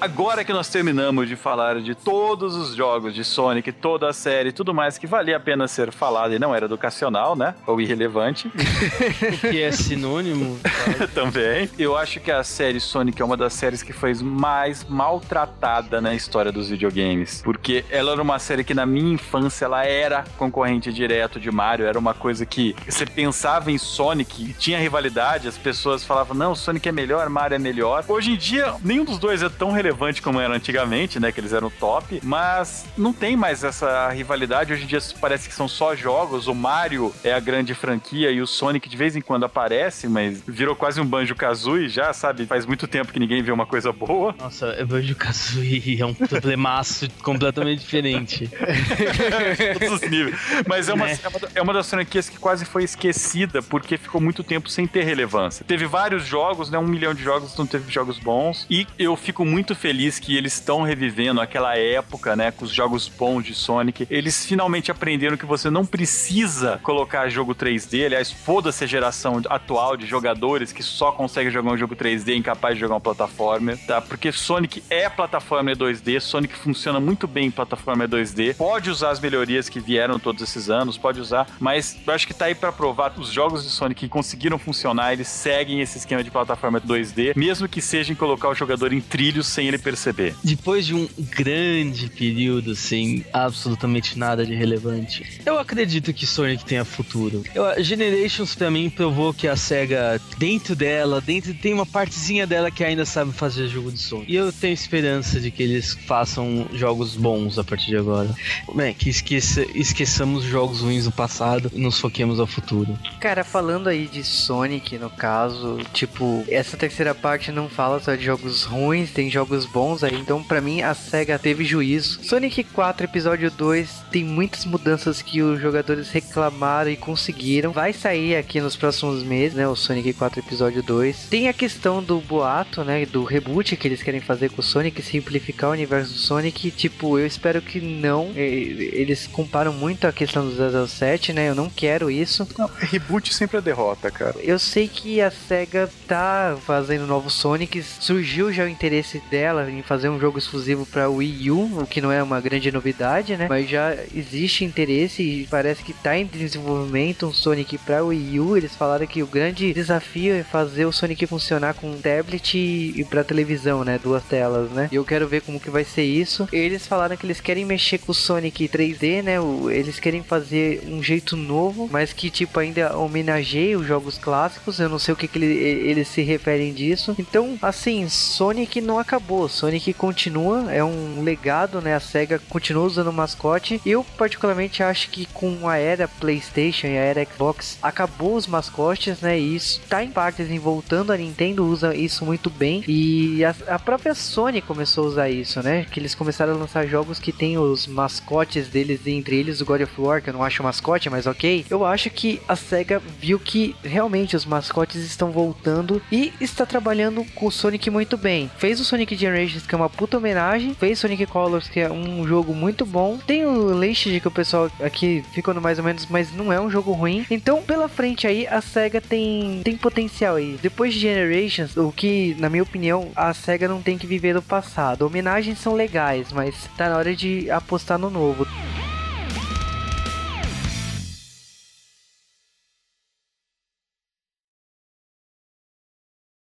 [0.00, 4.52] Agora que nós terminamos de falar de todos os jogos de Sonic, toda a série,
[4.52, 7.54] tudo mais que valia a pena ser falado e não era educacional, né?
[7.66, 8.50] Ou irrelevante
[9.40, 10.58] que é sinônimo.
[11.14, 11.68] também.
[11.78, 16.14] Eu acho que a série Sonic é uma das séries que foi mais maltratada na
[16.14, 17.42] história dos videogames.
[17.42, 21.86] Porque ela era uma série que na minha infância ela era concorrente direto de Mario,
[21.86, 26.88] era uma coisa que você pensava em Sonic, tinha rivalidade, as pessoas falavam, não, Sonic
[26.88, 28.04] é melhor, Mario é melhor.
[28.08, 29.85] Hoje em dia, nenhum dos dois é tão relevante
[30.22, 31.30] como era antigamente, né?
[31.32, 34.72] Que eles eram top, mas não tem mais essa rivalidade.
[34.72, 36.46] Hoje em dia parece que são só jogos.
[36.48, 40.42] O Mario é a grande franquia e o Sonic de vez em quando aparece, mas
[40.46, 42.46] virou quase um Banjo Kazooie já, sabe?
[42.46, 44.34] Faz muito tempo que ninguém vê uma coisa boa.
[44.38, 48.50] Nossa, é Banjo Kazooie é um problemaço completamente diferente.
[49.78, 50.36] Todos os níveis.
[50.66, 51.18] Mas é uma, Né?
[51.22, 54.86] é uma, é uma das franquias que quase foi esquecida porque ficou muito tempo sem
[54.86, 55.64] ter relevância.
[55.66, 56.78] Teve vários jogos, né?
[56.78, 58.66] Um milhão de jogos, não teve jogos bons.
[58.70, 62.50] E eu fico muito feliz que eles estão revivendo aquela época, né?
[62.50, 64.06] Com os jogos bons de Sonic.
[64.10, 68.06] Eles finalmente aprenderam que você não precisa colocar jogo 3D.
[68.06, 72.74] Aliás, foda-se a geração atual de jogadores que só conseguem jogar um jogo 3D incapaz
[72.74, 74.00] de jogar um plataforma, tá?
[74.00, 78.56] Porque Sonic é plataforma 2D, Sonic funciona muito bem em plataforma 2D.
[78.56, 82.34] Pode usar as melhorias que vieram todos esses anos, pode usar, mas eu acho que
[82.34, 86.22] tá aí pra provar os jogos de Sonic que conseguiram funcionar, eles seguem esse esquema
[86.22, 90.34] de plataforma 2D, mesmo que seja em colocar o jogador em trilhos sem ele perceber.
[90.42, 96.84] Depois de um grande período sem absolutamente nada de relevante, eu acredito que Sonic tenha
[96.84, 97.42] futuro.
[97.54, 102.46] Eu, a Generations pra mim provou que a SEGA, dentro dela, dentro tem uma partezinha
[102.46, 104.32] dela que ainda sabe fazer jogo de Sonic.
[104.32, 108.34] E eu tenho esperança de que eles façam jogos bons a partir de agora.
[108.74, 112.98] Bem, que esqueça, esqueçamos os jogos ruins do passado e nos foquemos ao futuro.
[113.20, 118.24] Cara, falando aí de Sonic, no caso, tipo, essa terceira parte não fala só de
[118.24, 122.22] jogos ruins, tem jogos bons aí, então pra mim a SEGA teve juízo.
[122.22, 127.72] Sonic 4 Episódio 2 tem muitas mudanças que os jogadores reclamaram e conseguiram.
[127.72, 131.28] Vai sair aqui nos próximos meses, né, o Sonic 4 Episódio 2.
[131.30, 135.00] Tem a questão do boato, né, do reboot que eles querem fazer com o Sonic,
[135.00, 136.70] simplificar o universo do Sonic.
[136.70, 138.32] Tipo, eu espero que não.
[138.34, 142.46] Eles comparam muito a questão do 007, né, eu não quero isso.
[142.58, 144.34] Não, reboot sempre é derrota, cara.
[144.40, 147.98] Eu sei que a SEGA tá fazendo novos Sonics.
[148.00, 152.00] Surgiu já o interesse dela em fazer um jogo exclusivo para Wii U, o que
[152.00, 153.46] não é uma grande novidade, né?
[153.48, 158.56] Mas já existe interesse e parece que tá em desenvolvimento um Sonic para Wii U.
[158.56, 163.22] Eles falaram que o grande desafio é fazer o Sonic funcionar com tablet e para
[163.24, 163.98] televisão, né?
[164.02, 164.88] Duas telas, né?
[164.90, 166.48] E eu quero ver como que vai ser isso.
[166.52, 169.36] Eles falaram que eles querem mexer com o Sonic 3D, né?
[169.72, 174.78] Eles querem fazer um jeito novo, mas que tipo ainda homenageia os jogos clássicos.
[174.80, 175.46] Eu não sei o que, que ele-
[175.90, 177.14] eles se referem disso.
[177.18, 179.35] Então, assim, Sonic não acabou.
[179.48, 181.94] Sonic continua, é um legado, né?
[181.94, 183.80] A SEGA continua usando o mascote.
[183.84, 189.20] Eu, particularmente, acho que com a era PlayStation e a era Xbox, acabou os mascotes,
[189.20, 189.38] né?
[189.38, 191.12] E isso tá em partes em voltando.
[191.12, 192.84] A Nintendo usa isso muito bem.
[192.88, 195.86] E a, a própria Sony começou a usar isso, né?
[195.90, 199.82] Que eles começaram a lançar jogos que tem os mascotes deles, entre eles o God
[199.82, 201.66] of War, que eu não acho mascote, mas ok.
[201.68, 207.24] Eu acho que a SEGA viu que realmente os mascotes estão voltando e está trabalhando
[207.34, 208.50] com o Sonic muito bem.
[208.58, 210.74] Fez o Sonic Generations, que é uma puta homenagem.
[210.74, 213.18] Fez Sonic Colors, que é um jogo muito bom.
[213.26, 216.60] Tem o Laced, que o pessoal aqui ficou no mais ou menos, mas não é
[216.60, 217.26] um jogo ruim.
[217.30, 220.58] Então, pela frente aí, a SEGA tem, tem potencial aí.
[220.62, 224.42] Depois de Generations, o que, na minha opinião, a SEGA não tem que viver do
[224.42, 225.02] passado.
[225.02, 228.46] Homenagens são legais, mas tá na hora de apostar no novo.